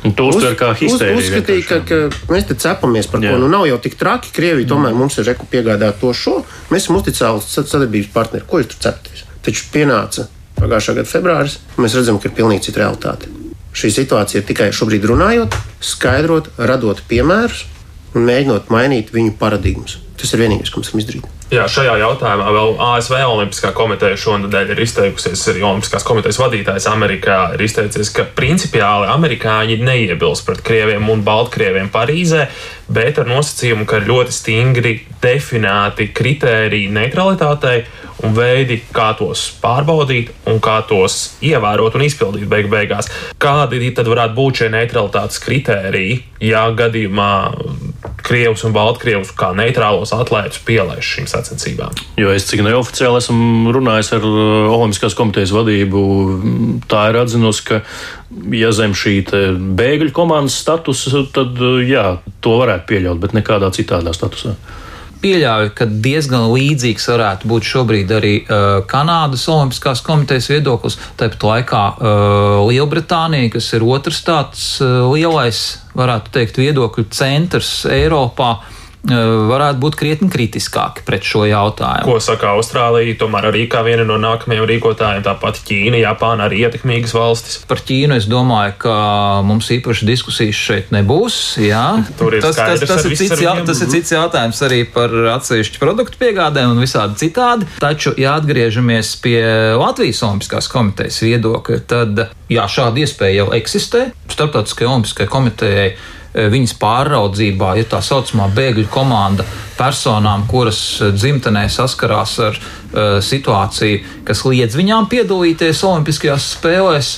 To 0.00 0.30
uztver 0.30 0.54
kā 0.56 0.70
histēriju. 0.72 1.18
Uz, 1.18 1.26
uzskatīja, 1.28 1.64
ka, 1.68 1.78
ka 1.84 2.30
mēs 2.32 2.46
te 2.48 2.56
cepamies 2.56 3.08
par 3.10 3.20
Jā. 3.20 3.34
ko. 3.34 3.40
Nu, 3.42 3.50
nav 3.52 3.66
jau 3.68 3.76
tik 3.84 3.98
traki. 4.00 4.32
Krievija 4.32 4.70
tomēr 4.72 4.96
mums 4.96 5.18
ir 5.20 5.26
reku 5.28 5.44
piegādāt 5.50 6.00
to 6.00 6.12
šo. 6.16 6.38
Mēs 6.72 6.86
esam 6.86 6.96
uzticēli 6.96 7.44
sadarbības 7.44 8.12
partneri. 8.14 8.46
Ko 8.48 8.62
jūs 8.62 8.70
tur 8.72 8.80
cepaties? 8.86 9.26
Taču 9.44 9.66
pienāca 9.74 10.24
pagājušā 10.56 10.96
gada 10.96 11.08
februāris, 11.08 11.58
mēs 11.80 11.96
redzam, 11.96 12.20
ka 12.20 12.30
ir 12.30 12.36
pilnīgi 12.36 12.68
cita 12.68 12.82
realitāte. 12.82 13.28
Šī 13.76 13.92
situācija 13.94 14.40
ir 14.40 14.48
tikai 14.48 14.70
šobrīd 14.76 15.04
runājot, 15.08 15.56
skaidrot, 15.84 16.50
radot 16.58 17.04
piemērus 17.08 17.66
un 18.16 18.24
mēģinot 18.28 18.72
mainīt 18.72 19.12
viņu 19.14 19.36
paradigmas. 19.40 20.00
Tas 20.20 20.32
ir 20.34 20.42
vienīgais, 20.42 20.72
ko 20.72 20.82
mēs 20.82 20.90
varam 20.92 21.04
izdarīt. 21.04 21.39
Jā, 21.50 21.64
šajā 21.66 21.96
jautājumā 21.98 22.50
vēl 22.54 22.76
ASV 22.78 23.16
Olimpiskā 23.26 23.72
komiteja 23.74 24.14
šonadēļ 24.22 24.68
ir 24.70 24.82
izteikusies. 24.84 25.40
Arī 25.50 25.64
Olimpiskās 25.66 26.04
komitejas 26.06 26.38
vadītājs 26.38 26.86
Amerikā 26.86 27.38
ir 27.56 27.64
izteicies, 27.66 28.12
ka 28.14 28.22
principiāli 28.38 29.08
amerikāņi 29.10 29.80
neiebilst 29.82 30.46
pret 30.46 30.62
krieviem 30.62 31.10
un 31.10 31.24
baltkrieviem 31.26 31.90
Parīzē, 31.90 32.44
bet 32.94 33.18
ar 33.18 33.26
nosacījumu, 33.32 33.82
ka 33.82 33.98
ir 33.98 34.06
ļoti 34.12 34.36
stingri 34.36 34.94
definēti 35.24 36.12
kritēriji 36.14 36.94
neutralitātei 36.94 37.82
un 38.22 38.38
veidi, 38.38 38.78
kā 38.94 39.10
tos 39.18 39.48
pārbaudīt 39.58 40.30
un 40.52 40.62
kā 40.62 40.78
tos 40.86 41.32
ievērot 41.42 41.98
un 41.98 42.06
izpildīt 42.06 42.46
beig 42.46 42.70
beigās. 42.70 43.10
Kādi 43.42 43.90
tad 43.96 44.06
varētu 44.06 44.38
būt 44.38 44.62
šie 44.62 44.70
neutralitātes 44.76 45.42
kritēriji, 45.42 46.20
ja 46.46 46.68
gadījumā 46.78 47.32
Krievus 48.30 48.62
un 48.66 48.74
Baltkrievus 48.76 49.32
kā 49.36 49.50
neitrālos 49.58 50.14
atlētus 50.14 50.62
pielaiž 50.66 51.12
šīm 51.16 51.28
sacensībām. 51.30 51.96
Jo 52.20 52.30
es 52.34 52.46
cik 52.50 52.62
neoficiāli 52.66 53.18
esmu 53.18 53.74
runājis 53.74 54.12
ar 54.18 54.26
uh, 54.26 54.70
Olimpiskās 54.76 55.16
komitejas 55.18 55.54
vadību, 55.54 56.02
tā 56.90 57.08
ir 57.10 57.20
atzinusi, 57.24 57.66
ka 57.66 57.80
ja 58.54 58.70
zem 58.76 58.94
šī 58.96 59.16
bēgļu 59.78 60.14
komandas 60.16 60.60
statusa, 60.62 61.26
tad 61.34 61.58
uh, 61.58 61.80
jā, 61.82 62.20
to 62.44 62.54
varētu 62.62 62.88
pieļaut, 62.92 63.22
bet 63.22 63.34
nekādā 63.36 63.72
citādā 63.74 64.14
statusā 64.16 64.54
pieļauju, 65.22 65.72
ka 65.76 65.86
diezgan 66.04 66.48
līdzīgs 66.52 67.08
varētu 67.12 67.50
būt 67.50 67.68
šobrīd 67.68 68.12
arī 68.16 68.34
uh, 68.42 68.80
Kanādas 68.90 69.46
Olimpiskās 69.52 70.02
komitejas 70.06 70.50
viedoklis. 70.52 70.98
Tāpat 71.20 71.46
laikā 71.50 71.84
uh, 71.92 72.58
Lielbritānija, 72.68 73.52
kas 73.54 73.70
ir 73.76 73.86
otrs 73.86 74.20
tāds 74.26 74.66
uh, 74.84 75.06
lielais, 75.12 75.62
varētu 75.96 76.36
teikt, 76.36 76.60
viedokļu 76.64 77.08
centrs 77.14 77.72
Eiropā, 77.90 78.52
uh, 78.58 78.79
varētu 79.08 79.80
būt 79.80 79.96
krietni 79.96 80.28
kritiskāki 80.32 81.04
pret 81.06 81.24
šo 81.24 81.46
jautājumu. 81.48 82.04
Ko 82.04 82.20
saka 82.22 82.52
Austrālija? 82.56 83.16
Tomēr 83.20 83.48
arī 83.48 83.64
kā 83.70 83.80
viena 83.86 84.04
no 84.04 84.18
nākamajiem 84.20 84.66
rīkotājiem, 84.68 85.24
tāpat 85.24 85.62
Ķīna, 85.66 86.02
Japāna 86.02 86.46
arī 86.48 86.64
ietekmīgas 86.66 87.14
valstis. 87.16 87.60
Par 87.70 87.80
Ķīnu 87.86 88.18
es 88.20 88.28
domāju, 88.30 88.76
ka 88.84 88.94
mums 89.46 89.70
īpaši 89.72 90.08
diskusijas 90.08 90.60
šeit 90.60 90.92
nebūs. 90.94 91.40
Tas, 91.56 92.60
tas, 92.60 92.84
tas, 92.84 93.08
ir 93.08 93.16
cits, 93.16 93.40
jā, 93.40 93.56
tas 93.66 93.80
ir 93.80 93.90
cits 93.94 94.14
jautājums 94.14 94.62
arī 94.68 94.82
par 94.92 95.16
atsevišķu 95.38 95.80
produktu 95.80 96.20
piegādēm 96.20 96.76
un 96.76 96.84
visādi 96.84 97.18
citādi. 97.24 97.68
Taču, 97.80 98.12
ja 98.20 98.36
atgriežamies 98.36 99.16
pie 99.24 99.40
Latvijas 99.80 100.22
Olimpiskās 100.28 100.68
komitejas 100.70 101.22
viedokļa, 101.24 101.82
tad 101.88 102.24
jā, 102.52 102.68
šāda 102.68 103.06
iespēja 103.06 103.42
jau 103.44 103.50
eksistē. 103.56 104.10
Starptautiskajai 104.30 104.92
Olimpiskajai 104.92 105.32
komitejai 105.32 105.90
Eh, 105.90 106.19
viņas 106.34 106.76
pāraudzībā 106.78 107.74
ir 107.80 107.88
tā 107.90 108.00
saucamā 108.04 108.48
bēgļu 108.54 108.86
komanda 108.92 109.46
personām, 109.78 110.46
kuras 110.50 111.00
eh, 111.00 111.14
dzimtenē 111.16 111.66
saskarās 111.72 112.36
ar 112.44 112.60
uh, 112.60 113.18
situāciju, 113.24 114.04
kas 114.28 114.44
liedz 114.46 114.76
viņām 114.78 115.08
piedalīties 115.10 115.82
Olimpiskajās 115.88 116.52
spēlēs. 116.56 117.10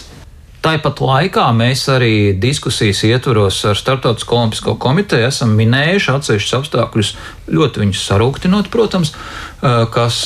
Tāpat 0.62 1.00
laikā 1.02 1.48
mēs 1.58 1.88
arī 1.90 2.36
diskusijas 2.38 3.00
ietvaros 3.08 3.56
ar 3.66 3.74
Startautisko 3.74 4.36
olimpisko 4.38 4.76
komiteju 4.78 5.26
esam 5.26 5.56
minējuši 5.58 6.12
atsevišķus 6.12 6.54
apstākļus, 6.60 7.10
ļoti 7.50 7.82
viņus 7.82 8.04
sarūktinot, 8.06 8.70
protams, 8.70 9.10
kas 9.90 10.20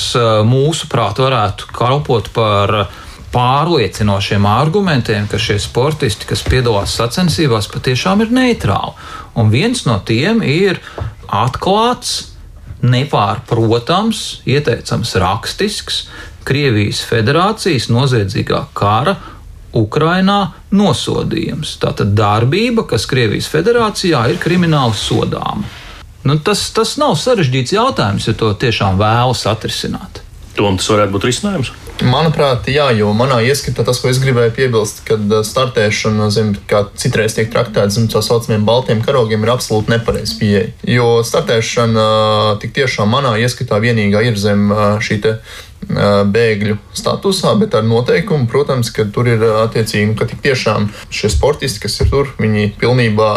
mūsuprāt 0.44 1.22
varētu 1.24 1.72
kalpot 1.72 2.28
par 2.36 2.74
uh, 2.82 3.00
pārliecinošiem 3.34 4.46
argumentiem, 4.48 5.26
ka 5.30 5.38
šie 5.40 5.58
sportisti, 5.62 6.28
kas 6.28 6.44
piedalās 6.46 6.94
sacensībās, 6.98 7.68
patiešām 7.72 8.24
ir 8.24 8.32
neitrāli. 8.34 8.94
Un 9.36 9.52
viens 9.52 9.84
no 9.88 9.98
tiem 10.06 10.42
ir 10.46 10.80
atklāts, 11.26 12.32
nepārprotams, 12.86 14.42
ieteicams 14.46 15.14
rakstisks 15.20 16.04
Krievijas 16.46 17.00
federācijas 17.02 17.88
noziedzīgā 17.90 18.60
kara 18.76 19.16
Ukrainā 19.76 20.52
nosodījums. 20.70 21.74
Tātad 21.82 22.14
darbība, 22.16 22.86
kas 22.86 23.08
Krievijas 23.10 23.48
federācijā 23.50 24.22
ir 24.30 24.38
krimināli 24.42 24.94
sodāma. 24.96 25.66
Nu, 26.26 26.38
tas, 26.42 26.64
tas 26.74 26.96
nav 26.98 27.14
sarežģīts 27.18 27.74
jautājums, 27.76 28.26
ja 28.26 28.34
to 28.38 28.52
tiešām 28.58 28.96
vēlas 28.98 29.44
atrisināt. 29.46 30.22
Tom 30.56 30.78
tas 30.80 30.88
varētu 30.88 31.12
būt 31.14 31.26
risinājums. 31.28 31.72
Manuprāt, 32.04 32.66
jā, 32.68 32.90
jo 32.96 33.12
manā 33.16 33.38
ieskatā 33.44 33.84
tas, 33.86 34.00
ko 34.00 34.10
es 34.10 34.18
gribēju 34.20 34.52
piebilst, 34.56 35.02
kad 35.08 35.22
uh, 35.30 35.44
startēšana, 35.44 36.28
zem, 36.32 36.52
kā 36.68 36.82
citreiz 37.00 37.36
tiek 37.36 37.48
traktēta 37.52 37.92
zem 37.94 38.08
tā 38.12 38.20
saucamiem 38.24 38.66
baltiem 38.68 39.00
karogiem, 39.04 39.44
ir 39.44 39.52
absolūti 39.54 39.94
nepareiza 39.94 40.36
pieeja. 40.40 40.66
Jo 40.88 41.08
startēšana 41.24 42.04
uh, 42.04 42.50
tik 42.60 42.76
tiešām 42.76 43.12
manā 43.12 43.36
ieskatā 43.40 43.80
vienīgā 43.84 44.26
ir 44.28 44.36
zem 44.40 44.68
uh, 44.72 44.84
šī 45.00 45.22
bēgļu 45.86 46.76
statusā, 46.96 47.52
bet 47.60 47.76
ar 47.78 47.84
noteikumu, 47.86 48.48
protams, 48.50 48.90
ka 48.90 49.06
tur 49.12 49.28
ir 49.30 49.42
attiecīgi, 49.62 50.16
ka 50.18 50.26
tik 50.26 50.42
tiešām 50.42 50.88
šie 51.14 51.30
sportisti, 51.30 51.84
kas 51.84 52.00
ir 52.02 52.10
tur, 52.10 52.32
viņi 52.40 52.72
pilnībā 52.80 53.30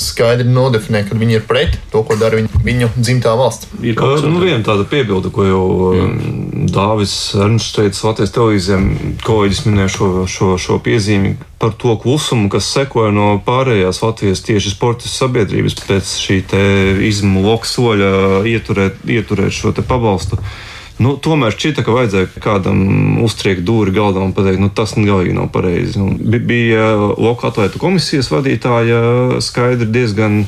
skaidri 0.00 0.48
nodefinē, 0.48 1.02
ka 1.08 1.16
viņi 1.18 1.36
ir 1.36 1.44
pret 1.48 1.76
to, 1.92 2.00
ko 2.06 2.16
dara 2.20 2.38
viņu, 2.38 2.60
viņu 2.64 2.88
dzimtā 2.96 3.34
valsts. 3.36 3.68
Ir 3.84 3.96
kaut 3.98 4.16
kas 4.16 4.24
nu, 4.24 4.40
viena 4.40 4.62
tāda 4.64 4.86
piebilde, 4.88 5.30
ko 5.34 5.44
jau 5.46 5.64
mm. 5.92 6.66
Dāvis 6.72 7.14
Ernsts 7.36 7.76
teica 7.76 8.08
Latvijas 8.08 8.32
televīzijā, 8.32 8.78
kolēģis 9.26 9.62
minēja 9.68 9.92
šo, 9.96 10.10
šo, 10.30 10.50
šo 10.62 10.78
piezīmi 10.84 11.34
par 11.60 11.76
to 11.78 11.94
klusumu, 12.00 12.48
kas 12.52 12.70
sekoja 12.72 13.12
no 13.14 13.28
pārējās 13.44 14.02
Latvijas 14.02 14.44
tieši 14.48 14.74
sporta 14.74 15.10
sabiedrības 15.10 15.76
pēc 15.84 16.16
šī 16.24 16.40
izmu 17.12 17.44
loka 17.44 17.68
soļa 17.68 18.12
ieturēt, 18.48 19.04
ieturēt 19.06 19.54
šo 19.54 19.74
pabalstu. 19.82 20.40
Nu, 21.02 21.14
tomēr 21.18 21.54
šķita, 21.54 21.82
ka 21.86 21.94
vajadzēja 21.96 22.42
kādam 22.42 22.82
uztriekt 23.24 23.64
dūri 23.66 23.94
galdā 23.94 24.22
un 24.22 24.34
pateikt, 24.36 24.60
nu, 24.62 24.70
tas 24.70 24.94
galīgi 24.94 25.34
nav 25.36 25.48
pareizi. 25.54 25.98
Nu, 25.98 26.14
bija 26.18 26.92
Loka 27.16 27.50
atlētu 27.50 27.80
komisijas 27.82 28.30
vadītāja 28.32 29.40
skaidri 29.42 29.88
diezgan 29.90 30.42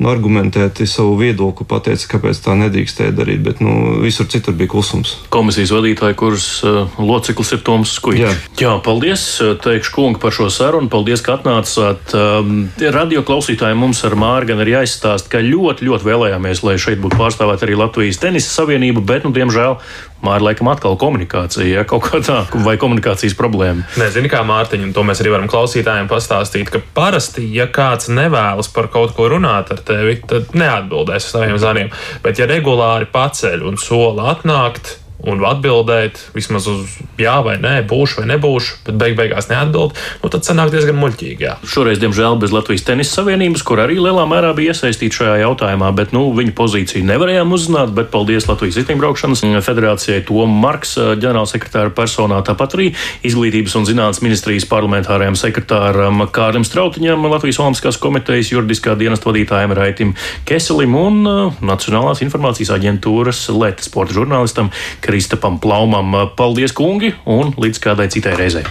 un 0.00 0.08
argumentēti 0.10 0.86
savu 0.90 1.14
viedokli 1.20 1.66
pateica, 1.68 2.08
kāpēc 2.14 2.40
tā 2.44 2.56
nedrīkstēja 2.58 3.14
darīt. 3.14 3.42
Bet 3.46 3.62
nu, 3.64 4.00
visur 4.02 4.28
citur 4.30 4.56
bija 4.58 4.72
klusums. 4.74 5.16
Komisijas 5.34 5.72
vadītāja, 5.74 6.16
kuras 6.18 6.48
uh, 6.66 6.96
loceklis 6.98 7.54
ir 7.56 7.62
Toms 7.66 7.94
Skuļs. 7.98 8.22
Jā. 8.24 8.32
Jā, 8.60 8.72
paldies, 8.84 9.26
teikšu, 9.64 9.94
kungi, 9.94 10.20
par 10.22 10.34
šo 10.34 10.48
sarunu. 10.52 10.90
Paldies, 10.92 11.22
ka 11.24 11.38
atnācāt. 11.38 12.14
Um, 12.16 12.66
radio 12.94 13.24
klausītājiem 13.26 13.80
mums 13.80 14.02
ar 14.06 14.16
Māru 14.18 14.50
gan 14.50 14.62
ir 14.64 14.74
jāizstāsta, 14.74 15.30
ka 15.32 15.42
ļoti, 15.44 15.86
ļoti 15.88 16.08
vēlējāmies, 16.08 16.64
lai 16.66 16.78
šeit 16.80 17.02
būtu 17.02 17.20
pārstāvēta 17.20 17.66
arī 17.66 17.78
Latvijas 17.78 18.20
tenisa 18.22 18.50
savienība, 18.50 19.04
bet, 19.04 19.26
nu, 19.26 19.32
diemžēl, 19.34 19.78
Māra 20.24 20.44
laikam 20.48 20.70
atkal 20.72 20.96
komunikācija, 21.00 21.66
ja 21.68 21.84
kaut 21.88 22.06
kā 22.08 22.20
tā, 22.24 22.40
vai 22.64 22.76
komunikācijas 22.80 23.36
problēma. 23.38 23.86
Nezinu, 24.00 24.30
kā 24.32 24.42
Mārtiņa, 24.46 24.88
un 24.88 24.96
to 24.96 25.04
mēs 25.06 25.22
arī 25.22 25.34
varam 25.34 25.50
klausītājiem 25.50 26.10
pastāstīt, 26.10 26.72
ka 26.72 26.82
parasti, 26.96 27.46
ja 27.54 27.68
kāds 27.70 28.10
nevēlas 28.12 28.70
par 28.74 28.90
kaut 28.92 29.14
ko 29.16 29.28
runāt 29.32 29.72
ar 29.74 29.84
tevi, 29.86 30.18
tad 30.28 30.56
neatbildēs 30.56 31.28
uz 31.28 31.36
saviem 31.36 31.60
zvaniem. 31.60 31.92
Bet, 32.24 32.40
ja 32.40 32.48
regulāri 32.50 33.08
paceļ 33.12 33.66
un 33.68 33.80
sola 33.80 34.32
atnākt, 34.34 34.98
un 35.30 35.42
atbildēt 35.48 36.20
vismaz 36.34 36.68
uz 36.70 36.96
jā 37.20 37.36
vai 37.44 37.56
nē, 37.62 37.76
būšu 37.88 38.22
vai 38.22 38.28
nebūšu, 38.34 38.80
bet 38.86 38.98
beig 39.00 39.16
beigās 39.18 39.48
neatbild, 39.50 39.94
nu, 40.22 40.30
tad 40.32 40.46
sanāk 40.46 40.72
diezgan 40.74 40.98
muļķīgi. 41.00 41.44
Jā. 41.44 41.56
Šoreiz, 41.68 42.00
diemžēl, 42.02 42.38
bez 42.42 42.54
Latvijas 42.54 42.86
tenisa 42.86 43.20
savienības, 43.20 43.64
kur 43.66 43.82
arī 43.84 43.98
lielā 44.00 44.26
mērā 44.30 44.52
bija 44.56 44.74
iesaistīta 44.74 45.20
šajā 45.20 45.36
jautājumā, 45.44 45.90
bet 45.96 46.14
nu, 46.16 46.26
viņu 46.36 46.54
pozīciju 46.56 47.06
nevarējām 47.08 47.54
uzzināt. 47.54 47.94
Bet 47.94 48.10
paldies 48.12 48.48
Latvijas 48.50 48.78
riteņbraukšanas 48.82 49.44
federācijai, 49.64 50.24
to 50.28 50.46
Marks, 50.50 50.96
ģenerālsekretāra 50.98 51.92
personā, 51.94 52.40
tāpat 52.46 52.76
arī 52.78 52.90
Izglītības 53.26 53.76
un 53.78 53.86
zinātnes 53.88 54.22
ministrijas 54.24 54.66
parlamentārajam 54.70 55.36
sekretāram 55.38 56.24
Kārlim 56.34 56.66
Strautiņam, 56.66 57.26
Latvijas 57.30 57.60
Olimpiskās 57.62 57.98
komitejas 58.02 58.52
juridiskā 58.52 58.96
dienesta 58.98 59.30
vadītājam 59.30 59.74
Raitim 59.76 60.14
Keselim 60.48 60.96
un 60.98 61.20
Nacionālās 61.64 62.22
informācijas 62.26 62.74
aģentūras 62.76 63.46
Leta 63.54 63.86
sporta 63.86 64.16
žurnālistam. 64.16 64.70
Kristapam 65.14 65.60
Plaumam. 65.62 66.10
Paldies, 66.34 66.72
kungi, 66.74 67.12
un 67.30 67.52
līdz 67.54 67.78
kādai 67.78 68.08
citai 68.10 68.32
reizei. 68.34 68.64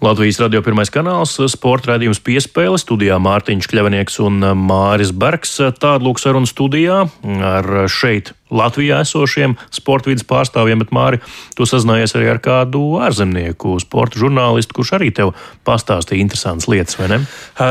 Latvijas 0.00 0.40
radio 0.40 0.62
pirmais 0.64 0.88
kanāls, 0.88 1.36
sporta 1.52 1.92
raidījums 1.92 2.22
piespēle 2.24 2.80
studijā 2.80 3.20
Mārtiņš 3.20 3.68
Kļavnieks 3.68 4.16
un 4.24 4.40
Māris 4.64 5.12
Bergs. 5.12 5.58
Tāda 5.76 6.00
lūk 6.08 6.24
saruna 6.24 6.48
studijā 6.48 7.02
ar 7.44 7.68
šeit 7.92 8.32
Latvijā 8.50 9.00
esošiem 9.04 9.56
sporta 9.74 10.10
vidas 10.10 10.26
pārstāvjiem, 10.28 10.82
bet 10.82 10.92
Māri, 10.94 11.20
tu 11.56 11.66
sazinājies 11.68 12.16
arī 12.18 12.30
ar 12.32 12.40
kādu 12.42 12.82
ārzemnieku, 13.00 13.76
sporta 13.82 14.20
žurnālistu, 14.20 14.76
kurš 14.76 14.94
arī 14.98 15.10
tev 15.14 15.32
pastāstīja 15.66 16.24
interesantas 16.24 16.68
lietas, 16.70 16.98
vai 17.00 17.08
ne? 17.12 17.20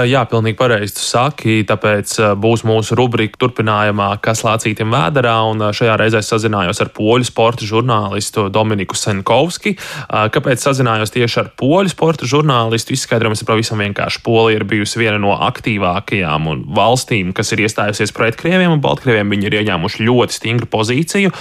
Jā, 0.09 0.23
pilnīgi 0.29 0.57
pareizi 0.59 0.95
tu 0.97 1.03
saki, 1.03 1.59
tāpēc 1.67 2.15
būs 2.39 2.63
mūsu 2.67 2.97
rubrika 2.99 3.39
turpinājumā, 3.41 4.11
kas 4.23 4.45
lācītiem 4.47 4.93
vēderā, 4.93 5.35
un 5.51 5.67
šajā 5.75 5.97
reizē 5.99 6.21
sazinājos 6.25 6.79
ar 6.83 6.93
poļu 6.95 7.27
sporta 7.27 7.67
žurnālistu 7.67 8.47
Dominiku 8.53 8.97
Senkovski. 8.99 9.75
Kāpēc 10.07 10.63
sazinājos 10.63 11.13
tieši 11.15 11.41
ar 11.43 11.51
poļu 11.59 11.91
sporta 11.91 12.29
žurnālistu? 12.29 12.95
Izskaidrojums 12.95 13.43
ir 13.43 13.49
pavisam 13.49 13.83
vienkārši. 13.83 14.23
Polija 14.25 14.61
ir 14.61 14.67
bijusi 14.69 15.01
viena 15.01 15.19
no 15.21 15.35
aktīvākajām 15.49 16.49
valstīm, 16.77 17.33
kas 17.35 17.53
ir 17.55 17.65
iestājusies 17.65 18.13
pret 18.15 18.39
Krieviem 18.39 18.77
un 18.77 18.83
Baltkrieviem. 18.83 19.33
Viņi 19.35 19.49
ir 19.49 19.59
ieņēmuši 19.61 20.05
ļoti 20.07 20.37
stingru 20.39 20.68
pozīciju. 20.71 21.33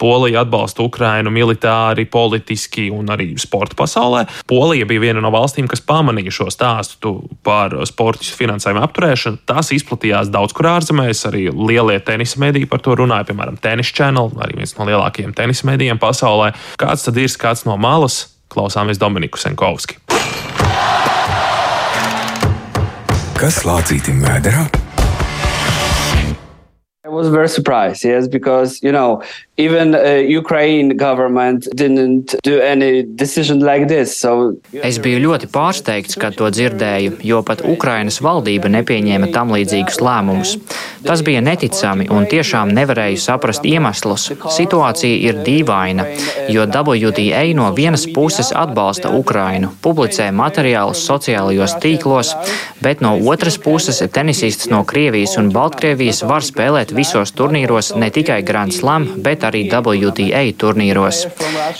Polija 0.00 0.42
atbalsta 0.42 0.82
Ukrainu 0.84 1.32
militāri, 1.34 2.06
politiski 2.10 2.88
un 2.92 3.12
arī 3.12 3.32
sporta 3.40 3.76
pasaulē. 3.78 4.24
Polija 4.50 4.88
bija 4.88 5.04
viena 5.06 5.22
no 5.24 5.32
valstīm, 5.34 5.68
kas 5.70 5.84
pamanīja 5.86 6.34
šo 6.40 6.48
stāstu 6.52 7.14
par 7.46 7.76
sporta 7.88 8.26
finansējumu 8.38 8.82
apturēšanu. 8.84 9.42
Tas 9.48 9.72
izplatījās 9.74 10.32
daudz 10.32 10.56
kur 10.56 10.70
ārzemēs, 10.72 11.24
arī 11.30 11.48
lielie 11.52 11.98
tenisa 12.04 12.40
mediji 12.42 12.68
par 12.70 12.82
to 12.84 12.96
runāja, 12.98 13.28
piemēram, 13.30 13.60
Tennis 13.62 13.92
Channel, 13.94 14.32
arī 14.42 14.60
viens 14.60 14.76
no 14.78 14.88
lielākajiem 14.88 15.34
tenisa 15.36 15.68
medijiem 15.68 16.00
pasaulē. 16.02 16.52
Kāds 16.80 17.08
tad 17.08 17.20
ir 17.20 17.32
skats 17.32 17.66
no 17.68 17.78
malas? 17.80 18.26
Klausāmies 18.52 19.00
Dominiku 19.00 19.40
Senkovski. 19.40 19.96
Kas 23.40 23.62
lācītim 23.66 24.20
vēderā? 24.22 24.68
Was 27.12 27.28
very 27.28 27.48
surprised, 27.48 28.04
yes, 28.04 28.26
because 28.26 28.82
you 28.82 28.90
know 28.90 29.22
even 29.56 29.94
uh, 29.94 30.16
Ukraine 30.40 30.94
government 30.94 31.68
didn't 31.74 32.34
do 32.42 32.60
any 32.60 33.02
decision 33.02 33.60
like 33.60 33.86
this. 33.86 34.16
So 34.20 34.56
es 34.72 34.96
biju 34.98 35.20
ļoti 35.26 35.50
pārsteigts, 35.52 36.16
kad 36.16 36.38
to 36.40 36.48
dzirdēju, 36.48 37.18
jo 37.20 37.42
pat 37.44 37.60
Ukrainas 37.68 38.22
valdība 38.24 38.70
nepieņēma 38.72 39.28
tam 39.34 39.52
līdzīgus 39.52 40.00
lēmumus. 40.00 40.56
Tas 41.04 41.20
bija 41.26 41.42
neticami 41.44 42.08
un 42.14 42.24
tiešām 42.30 42.72
nevarēju 42.72 43.20
saprast 43.20 43.66
iemeslus. 43.68 44.30
Situācija 44.56 45.20
ir 45.28 45.42
dīvaina, 45.44 46.06
jo 46.48 46.64
WTA 46.64 47.44
no 47.58 47.68
vienas 47.76 48.06
puses 48.14 48.54
atbalsta 48.56 49.12
Ukrainu, 49.12 49.74
publicē 49.84 50.30
materiālus 50.32 51.04
sociālajos 51.04 51.76
tīklos, 51.82 52.32
bet 52.80 53.04
no 53.04 53.18
otras 53.28 53.60
puses 53.60 54.00
tenisists 54.14 54.70
no 54.72 54.80
Krievijas 54.88 55.36
un 55.36 55.52
Baltkrievijas 55.52 56.22
var 56.24 56.46
spēlēt 56.46 56.96
visos 56.96 57.36
turnīros 57.36 57.92
ne 58.00 58.08
tikai 58.14 58.40
Grand 58.46 58.72
Slam, 58.72 59.10
bet 59.20 59.41
bet 59.42 59.50
arī 59.50 59.62
WTA 59.70 60.42
turnīros. 60.58 61.26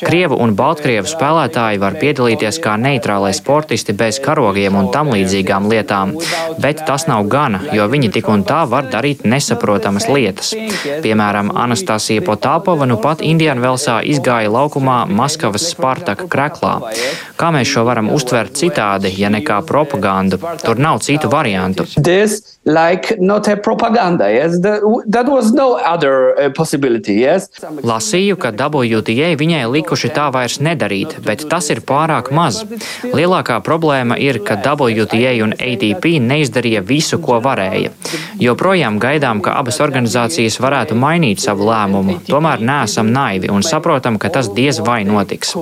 Krievu 0.03 0.37
un 0.43 0.55
Baltkrievu 0.59 1.07
spēlētāji 1.07 1.81
var 1.83 1.97
piedalīties 2.01 2.59
kā 2.63 2.75
neitrālai 2.81 3.33
sportisti 3.37 3.95
bez 3.95 4.19
karogiem 4.23 4.75
un 4.75 4.91
tam 4.93 5.13
līdzīgām 5.15 5.69
lietām, 5.71 6.17
bet 6.59 6.83
tas 6.87 7.07
nav 7.07 7.29
gana, 7.31 7.63
jo 7.73 7.87
viņi 7.87 8.11
tik 8.17 8.29
un 8.29 8.43
tā 8.45 8.65
var 8.69 8.89
darīt 8.91 9.25
nesaprotamas 9.25 10.09
lietas. 10.11 10.55
Piemēram, 11.05 11.53
Anastasija 11.55 12.25
Potāpova 12.27 12.89
nu 12.89 12.99
pat 13.03 13.23
Indianvelsā 13.23 14.01
izgāja 14.03 14.51
laukumā 14.51 15.05
Maskavas 15.07 15.69
Spartaka 15.71 16.27
kreklā. 16.27 16.75
Kā 17.39 17.53
mēs 17.55 17.71
šo 17.71 17.87
varam 17.87 18.11
uztvert 18.15 18.57
citādi, 18.59 19.15
ja 19.19 19.31
ne 19.31 19.43
kā 19.47 19.61
propagandu? 19.67 20.41
Tur 20.63 20.83
nav 20.83 21.03
citu 21.07 21.31
variantu. 21.31 21.87
This, 21.95 22.52
like, 22.65 23.21
not 23.21 23.49
a 23.49 23.57
propaganda, 23.57 24.31
yes? 24.31 24.61
That, 24.61 24.81
that 25.07 25.27
was 25.27 25.53
no 25.53 25.77
other 25.77 26.39
uh, 26.39 26.51
possibility, 26.51 27.15
yes? 27.15 27.49
Lasīju, 27.61 28.39
ka 28.39 28.53
WTA 28.55 29.33
viņai 29.39 29.65
likuši 29.67 30.13
tā 30.15 30.29
vairs 30.35 30.61
nedarīt, 30.63 31.19
bet 31.27 31.43
tas 31.51 31.71
ir 31.75 31.83
pārāk 31.83 32.31
maz. 32.31 32.63
Lielākā 33.03 33.59
problēma 33.67 34.19
ir, 34.23 34.39
ka 34.47 34.61
WTA 34.63 35.35
un 35.43 35.57
ATP 35.59 36.23
neizdarīja 36.23 36.85
visu, 36.87 37.19
ko 37.23 37.41
varēja. 37.43 37.91
Joprojām 38.43 39.01
gaidām, 39.03 39.43
ka 39.43 39.57
abas 39.59 39.81
organizācijas 39.83 40.61
varētu 40.63 40.95
mainīt 40.99 41.43
savu 41.43 41.67
lēmumu, 41.67 42.21
tomēr 42.31 42.63
neesam 42.63 43.11
naivi 43.11 43.51
un 43.51 43.67
saprotam, 43.67 44.21
ka 44.23 44.31
tas 44.31 44.53
diez 44.55 44.79
vai 44.79 45.03
notiks. 45.09 45.57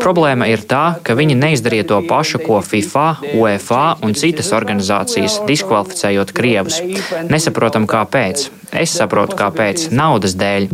Problēma 0.00 0.48
ir 0.48 0.64
tā, 0.64 0.96
ka 1.04 1.18
viņi 1.18 1.36
neizdarīja 1.36 1.90
to 1.92 2.00
pašu, 2.08 2.40
ko 2.40 2.62
FIFA, 2.64 3.06
UEFA 3.36 3.84
un 4.06 4.16
citas 4.16 4.54
organizācijas, 4.56 5.42
diskvalificējot 5.48 6.32
Krievus. 6.46 6.78
Nesaprotam, 7.26 7.90
kāpēc. 7.90 8.48
Es 8.74 8.92
saprotu, 8.98 9.36
kāpēc. 9.38 9.88
Naudas 9.94 10.34
dēļ. 10.38 10.68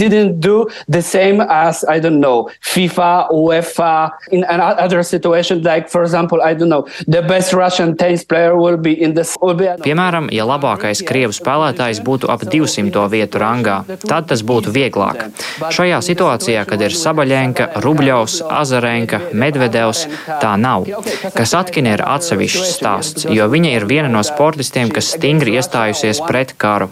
As, 1.52 1.84
know, 2.10 2.48
FIFA, 2.60 3.28
UEFA, 3.30 4.10
in 4.30 4.44
other 4.44 5.02
situations, 5.02 5.64
like, 5.64 5.88
for 5.88 6.02
example, 6.02 6.40
know, 6.56 6.86
the 7.06 7.22
best 7.22 7.52
Russian 7.52 7.96
tennis 7.96 8.24
player 8.24 8.56
will 8.56 8.76
be 8.76 8.92
in 8.92 9.14
the. 9.14 9.24
Be... 9.56 9.76
Piemēram, 9.84 10.28
ja 10.32 10.46
labākais 10.48 11.02
krievu 11.06 11.34
spēlētājs 11.36 12.00
būtu 12.04 12.30
ap 12.32 12.44
200 12.46 13.04
vietu 13.12 13.40
rangā, 13.42 13.82
tad 14.06 14.28
tas 14.30 14.42
būtu 14.42 14.72
vieglāk. 14.72 15.28
Šajā 15.72 16.00
situācijā, 16.04 16.64
kad 16.68 16.82
ir 16.82 16.96
Sabaļenka, 16.96 17.68
Rubļovs, 17.84 18.40
Azarenka, 18.48 19.20
Medvedevs, 19.32 20.06
tā 20.42 20.54
nav. 20.60 20.88
Kas 21.36 21.54
atkina 21.58 21.96
ir 21.96 22.04
atsevišķs 22.06 22.74
stāsts, 22.78 23.28
jo 23.28 23.48
viņa 23.52 23.76
ir 23.76 23.88
viena 23.90 24.10
no 24.12 24.24
sportistiem, 24.26 24.90
kas 24.92 25.12
stingri 25.16 25.58
iestājusies 25.62 26.22
pret 26.26 26.54
karu. 26.58 26.90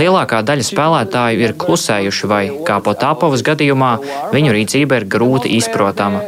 Lielākā 0.00 0.42
daļa 0.46 0.66
spēlētāju 0.66 1.44
ir 1.44 1.56
klusējuši 1.60 2.30
vai, 2.32 2.44
kā 2.66 2.80
Potāpovas 2.84 3.44
gadījumā, 3.46 3.92
viņu 4.34 4.56
rīcība 4.56 5.02
ir 5.02 5.08
grūti 5.16 5.52
izprotama. 5.60 6.24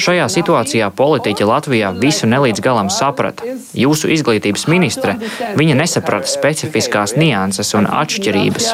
Šajā 0.00 0.26
situācijā 0.30 0.90
politiķi 0.94 1.46
Latvijā 1.48 1.90
visu 1.96 2.28
nelīdz 2.30 2.62
galam 2.62 2.90
saprata. 2.92 3.46
Jūsu 3.76 4.10
izglītības 4.12 4.66
ministre, 4.70 5.16
viņa 5.56 5.76
nesaprata 5.78 6.28
specifiskās 6.30 7.16
nianses 7.18 7.72
un 7.78 7.88
atšķirības. 7.88 8.68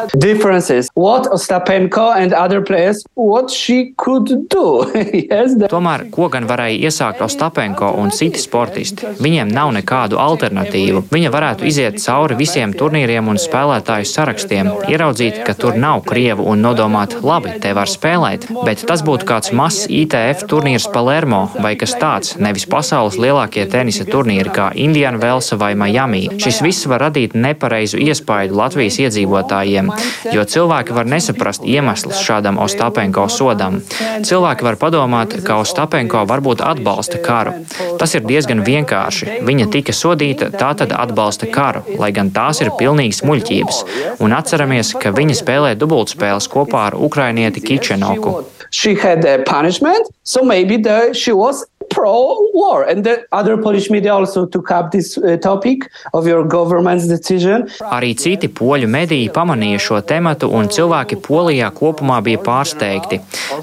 Tomēr, 5.75 6.07
ko 6.15 6.31
gan 6.33 6.49
varēja 6.49 6.91
iesākt 6.91 7.23
Ostapenko 7.25 7.93
un 8.01 8.13
citi 8.15 8.41
sportisti? 8.43 9.15
Viņiem 9.23 9.53
nav 9.53 9.73
nekādu 9.77 10.19
alternatīvu. 10.21 11.07
Viņa 11.13 11.33
varētu 11.33 11.69
iziet 11.69 12.01
cauri 12.03 12.35
visiem 12.39 12.56
visiem 12.57 12.73
turnīriem 12.73 13.27
un 13.29 13.37
spēlētāju 13.37 14.07
sarakstiem, 14.09 14.69
ieraudzīt, 14.89 15.43
ka 15.45 15.53
tur 15.53 15.75
nav 15.77 16.01
krievu 16.09 16.47
un 16.49 16.63
nodomāt, 16.65 17.19
labi, 17.21 17.51
te 17.61 17.75
var 17.77 17.91
spēlēt, 17.93 18.47
bet 18.65 18.81
tas 18.89 19.03
būtu 19.05 19.27
kāds 19.29 19.53
mazs 19.53 19.91
ITF 19.93 20.47
turnīrs 20.49 20.87
Palermo 20.95 21.43
vai 21.61 21.75
kas 21.77 21.93
tāds, 22.01 22.39
nevis 22.41 22.65
pasaules 22.65 23.19
lielākie 23.21 23.67
tenisa 23.69 24.07
turnīri 24.09 24.55
kā 24.57 24.71
Indiana 24.73 25.21
Velsa 25.21 25.59
vai 25.61 25.75
Miami. 25.77 26.23
Šis 26.41 26.63
viss 26.65 26.89
var 26.89 27.05
radīt 27.05 27.37
nepareizu 27.37 28.01
iespaidu 28.01 28.57
Latvijas 28.57 28.97
iedzīvotājiem, 29.05 29.93
jo 30.33 30.47
cilvēki 30.55 30.97
var 30.97 31.13
nesaprast 31.13 31.69
iemeslus 31.69 32.25
šādam 32.25 32.57
Ostapenko 32.65 33.27
sodam. 33.29 33.83
Cilvēki 34.25 34.65
var 34.65 34.81
padomāt, 34.81 35.37
ka 35.45 35.61
Ostapenko 35.61 36.25
varbūt 36.33 36.65
atbalsta 36.65 37.21
karu. 37.21 37.53
Tas 38.01 38.17
ir 38.17 38.25
diezgan 38.25 38.65
vienkārši. 38.65 39.43
Viņa 39.45 39.69
tika 39.77 39.93
sodīta, 39.93 40.49
tā 40.57 40.73
tad 40.81 40.97
atbalsta 40.97 41.53
karu, 41.53 41.85
lai 42.01 42.15
gan 42.17 42.33
tās 42.47 42.63
ir 42.63 42.73
pilnīgas 42.79 43.23
muļķības. 43.27 43.83
Un 44.23 44.35
atceramies, 44.37 44.95
ka 45.03 45.15
viņa 45.15 45.41
spēlē 45.43 45.75
dubultspēles 45.81 46.49
kopā 46.53 46.89
ar 46.91 46.99
ukrainieti 46.99 47.65
Kičenoku. 47.65 48.39
She 48.71 48.95
had 48.95 49.25
a 49.25 49.39
punishment, 49.47 50.11
so 50.25 50.43
maybe 50.43 50.77
the, 50.77 51.15
she 51.15 51.33
was 51.33 51.65
pro-war. 51.91 52.85
And 52.91 53.05
the 53.05 53.27
other 53.33 53.57
Polish 53.57 53.91
media 53.91 54.15
also 54.15 54.47
took 54.47 54.71
up 54.71 54.91
this 54.93 55.17
uh, 55.19 55.37
topic 55.37 55.91
of 56.13 56.27
your 56.27 56.45
government's 56.45 57.07
decision. 57.09 57.67
Arī 57.91 58.15
citi 58.19 58.49
poļu 58.49 58.89
mediji 58.91 59.31
pamanīja 59.35 59.81
šo 59.83 60.01
tematu, 60.07 60.51
un 60.53 60.71
cilvēki 60.73 61.19
Polijā 61.23 61.71
kopumā 61.75 62.21
bija 62.25 62.41
pārsteigti. 62.45 63.21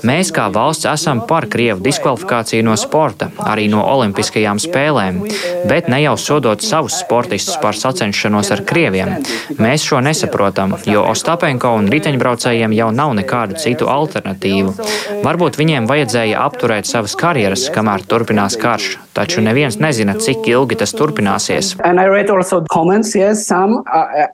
Mēs 0.07 0.31
kā 0.35 0.49
valsts 0.53 0.87
esam 0.89 1.23
par 1.27 1.47
Krievu 1.51 1.83
diskvalifikāciju 1.83 2.65
no 2.67 2.75
sporta, 2.79 3.29
arī 3.43 3.67
no 3.71 3.83
olimpiskajām 3.93 4.61
spēlēm, 4.61 5.21
bet 5.69 5.89
ne 5.91 6.03
jau 6.03 6.15
sodot 6.19 6.63
savus 6.63 6.99
sportistus 7.03 7.59
par 7.61 7.77
sacenšanos 7.77 8.51
ar 8.55 8.63
Krieviem. 8.67 9.15
Mēs 9.59 9.85
šo 9.87 10.01
nesaprotam, 10.03 10.77
jo 10.89 11.03
Ostapenko 11.11 11.73
un 11.79 11.89
riteņbraucējiem 11.93 12.75
jau 12.77 12.89
nav 12.95 13.13
nekādu 13.19 13.59
citu 13.61 13.89
alternatīvu. 13.91 14.73
Varbūt 15.23 15.59
viņiem 15.59 15.87
vajadzēja 15.89 16.41
apturēt 16.43 16.89
savas 16.89 17.15
karjeras, 17.19 17.67
kamēr 17.73 18.05
turpinās 18.13 18.57
karš, 18.61 18.97
taču 19.13 19.41
neviens 19.45 19.77
nezina, 19.79 20.15
cik 20.19 20.47
ilgi 20.49 20.77
tas 20.81 20.93
turpināsies. 20.97 21.75
Comments, 22.73 23.15
yes, 23.15 23.45
some, 23.47 23.83
uh, 23.85 24.33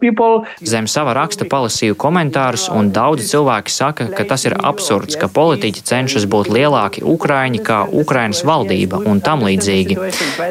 people... 0.00 0.44
Zem 0.64 0.86
sava 0.88 1.14
raksta 1.16 1.46
palasīju 1.50 1.96
komentārus, 2.00 2.68
un 2.72 2.90
daudzi 2.94 3.28
cilvēki 3.30 3.72
saka, 3.74 4.08
ka 4.16 4.24
tas 4.28 4.46
ir 4.48 4.56
absurds, 4.56 5.16
ka 5.20 5.28
politiķi 5.28 5.84
cenšas 5.90 6.26
būt 6.30 6.50
lielāki 6.52 7.04
Ukraiņi 7.04 7.62
kā 7.66 7.82
Ukrainas 8.02 8.42
valdība 8.46 9.02
un 9.06 9.20
tam 9.24 9.44
līdzīgi. 9.46 9.98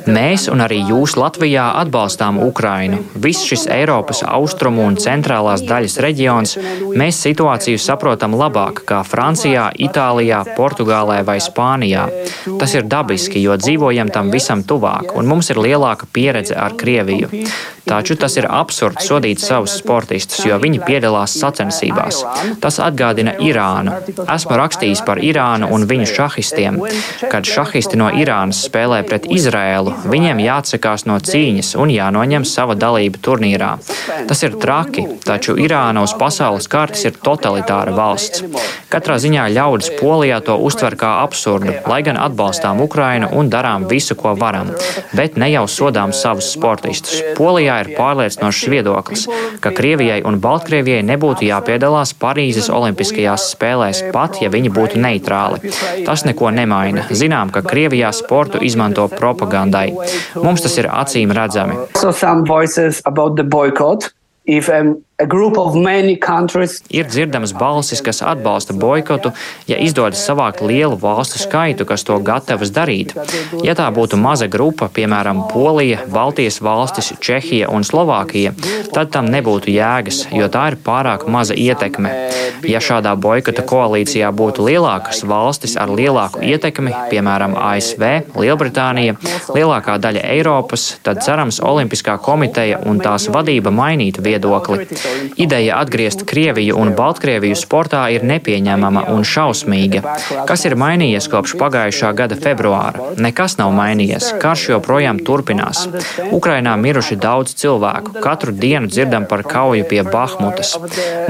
Mēs 0.10 0.48
un 0.52 0.64
arī 0.66 0.82
jūs 0.90 1.18
Latvijā 1.20 1.70
atbalstām 1.82 2.40
Ukrainu. 2.46 3.02
Viss 3.16 3.48
šis 3.50 3.68
Eiropas 3.74 4.24
austrumu 4.28 4.86
un 4.88 4.98
centrālās 5.02 5.64
daļas 5.66 6.00
reģions, 6.06 6.56
mēs 7.00 7.22
situāciju 7.26 7.80
saprotam 7.82 8.38
labāk 8.38 8.84
kā 8.90 9.02
Francijā, 9.08 9.70
Itālijā, 9.80 10.44
Portugālē 10.58 11.22
vai 11.26 11.40
Spānijā. 11.44 12.08
Tas 12.60 12.76
ir 12.76 12.88
dabiski, 12.90 13.42
jo 13.44 13.58
dzīvojam 13.60 14.12
tam 14.14 14.32
visam 14.34 14.64
tuvāk, 14.64 15.14
un 15.18 15.28
mums 15.30 15.50
ir 15.54 15.62
lielāka 15.62 16.10
pieredze 16.14 16.58
ar 16.58 16.78
Krieviju. 16.80 17.30
Taču 17.90 18.14
tas 18.20 18.36
ir 18.38 18.46
absurds 18.46 19.08
sodīt 19.10 19.42
savus 19.42 19.74
sportistus, 19.80 20.44
jo 20.46 20.60
viņi 20.62 20.82
piedalās 20.86 21.34
sacensībās. 21.42 22.22
Tas 22.62 22.78
atgādina 22.86 23.34
Irānu. 23.42 23.96
Esmu 24.30 24.58
rakstījis 24.60 25.02
par 25.08 25.22
Irānu 25.26 25.72
un 25.74 25.88
viņu 25.90 26.06
šahistiem. 26.12 26.78
Kad 27.32 27.50
šahisti 27.50 27.98
no 27.98 28.12
Irānas 28.14 28.62
spēlē 28.68 29.02
pret 29.10 29.26
Izrēlu, 29.34 29.96
viņiem 30.12 30.44
jāatsakās 30.44 31.08
no 31.10 31.18
cīņas 31.18 31.74
un 31.82 31.94
jānoņem 31.94 32.46
sava 32.46 32.78
dalība 32.78 33.22
turnīrā. 33.26 33.72
Tas 34.30 34.46
ir 34.46 34.60
traki, 34.62 35.08
taču 35.26 35.58
Irāna 35.58 36.06
uz 36.06 36.14
pasaules 36.20 36.70
kartes 36.70 37.08
ir 37.10 37.18
totalitāra 37.18 37.96
valsts. 37.96 38.46
Katrā 38.90 39.18
ziņā 39.22 39.50
ļaudis 39.54 39.92
Polijā 40.00 40.40
to 40.46 40.56
uztver 40.66 40.96
kā 41.00 41.20
absurdu, 41.24 41.74
lai 41.90 42.02
gan 42.06 42.09
atbalstām 42.18 42.82
Ukrainu 42.82 43.28
un 43.38 43.50
darām 43.52 43.86
visu, 43.90 44.16
ko 44.16 44.34
varam, 44.40 44.72
bet 45.14 45.38
ne 45.38 45.50
jau 45.52 45.66
sodām 45.68 46.14
savus 46.16 46.52
sportistus. 46.56 47.20
Polijā 47.38 47.80
ir 47.84 47.92
pārliecinošs 47.98 48.70
viedoklis, 48.74 49.28
ka 49.62 49.74
Krievijai 49.76 50.22
un 50.26 50.40
Baltkrievijai 50.42 51.04
nebūtu 51.06 51.46
jāpiedalās 51.50 52.16
Parīzes 52.22 52.72
Olimpiskajās 52.74 53.50
spēlēs, 53.54 54.04
pat 54.16 54.42
ja 54.42 54.50
viņi 54.54 54.72
būtu 54.74 55.02
neitrāli. 55.02 55.74
Tas 56.08 56.26
neko 56.26 56.54
nemaina. 56.56 57.06
Zinām, 57.12 57.52
ka 57.54 57.62
Krievijā 57.66 58.14
sportu 58.16 58.64
izmanto 58.64 59.08
propagandai. 59.12 59.92
Mums 60.40 60.66
tas 60.66 60.78
ir 60.82 60.90
acīm 60.90 61.36
redzami. 61.36 61.78
So 62.00 62.14
Ir 66.96 67.08
dzirdamas 67.12 67.52
balsis, 67.52 68.00
kas 68.00 68.22
atbalsta 68.24 68.72
boikotu, 68.72 69.34
ja 69.68 69.76
izdodas 69.84 70.22
savākt 70.24 70.62
lielu 70.64 70.96
valstu 71.02 71.42
skaitu, 71.42 71.84
kas 71.86 72.06
to 72.08 72.16
gatavas 72.24 72.72
darīt. 72.72 73.12
Ja 73.66 73.76
tā 73.76 73.90
būtu 73.92 74.16
maza 74.16 74.48
grupa, 74.48 74.88
piemēram, 74.88 75.42
Polija, 75.52 76.06
Baltijas 76.08 76.62
valstis, 76.64 77.12
Čehija 77.20 77.68
un 77.68 77.84
Slovākija, 77.84 78.54
tad 78.96 79.12
tam 79.12 79.28
nebūtu 79.34 79.74
jēgas, 79.74 80.22
jo 80.32 80.48
tā 80.48 80.70
ir 80.72 80.80
pārāk 80.88 81.28
maza 81.28 81.58
ietekme. 81.58 82.16
Ja 82.68 82.80
šādā 82.80 83.12
boikota 83.20 83.64
koalīcijā 83.68 84.32
būtu 84.36 84.70
lielākas 84.70 85.26
valstis 85.28 85.76
ar 85.80 85.92
lielāku 85.92 86.46
ietekmi, 86.48 86.96
piemēram, 87.12 87.58
ASV, 87.60 88.06
Lielbritānija, 88.40 89.20
lielākā 89.52 90.00
daļa 90.00 90.24
Eiropas, 90.32 90.94
tad 91.04 91.20
cerams 91.28 91.60
Olimpiskā 91.60 92.16
komiteja 92.24 92.80
un 92.88 93.04
tās 93.04 93.28
vadība 93.32 93.76
mainītu 93.76 94.24
viedokli. 94.24 94.88
Ideja 95.40 95.80
atgriezt 95.80 96.24
Krieviju 96.30 96.78
un 96.80 96.94
Baltkrieviju 96.98 97.58
sportā 97.58 98.02
ir 98.14 98.26
nepieņemama 98.28 99.06
un 99.14 99.26
šausmīga. 99.28 100.02
Kas 100.50 100.66
ir 100.68 100.76
mainījies 100.80 101.30
kopš 101.32 101.56
pagājušā 101.60 102.12
gada 102.18 102.38
februāra? 102.40 103.14
Nekas 103.22 103.58
nav 103.60 103.74
mainījies. 103.78 104.32
Karš 104.42 104.68
joprojām 104.74 105.22
turpinās. 105.26 105.86
Ukrainā 106.36 106.76
miruši 106.80 107.20
daudz 107.20 107.56
cilvēku. 107.60 108.18
Katru 108.24 108.56
dienu 108.56 108.92
dzirdam 108.92 109.28
par 109.30 109.46
kauju 109.48 109.88
pie 109.90 110.04
Bahmutas. 110.08 110.76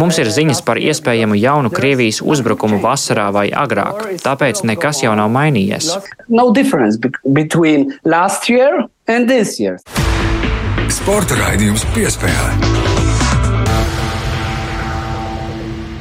Mums 0.02 0.20
ir 0.22 0.32
ziņas 0.34 0.64
par 0.66 0.82
iespējamu 0.82 1.38
jaunu 1.40 1.74
Krievijas 1.74 2.24
uzbrukumu 2.26 2.82
vasarā 2.84 3.30
vai 3.36 3.50
agrāk. 3.50 4.20
Tāpēc 4.26 4.64
nekas 4.68 5.04
jau 5.06 5.16
nav 5.20 5.32
mainījies. 5.34 5.94
No 6.30 6.50
Sporta 10.90 11.38
raidījums 11.38 11.86
piespēlē. 11.94 12.79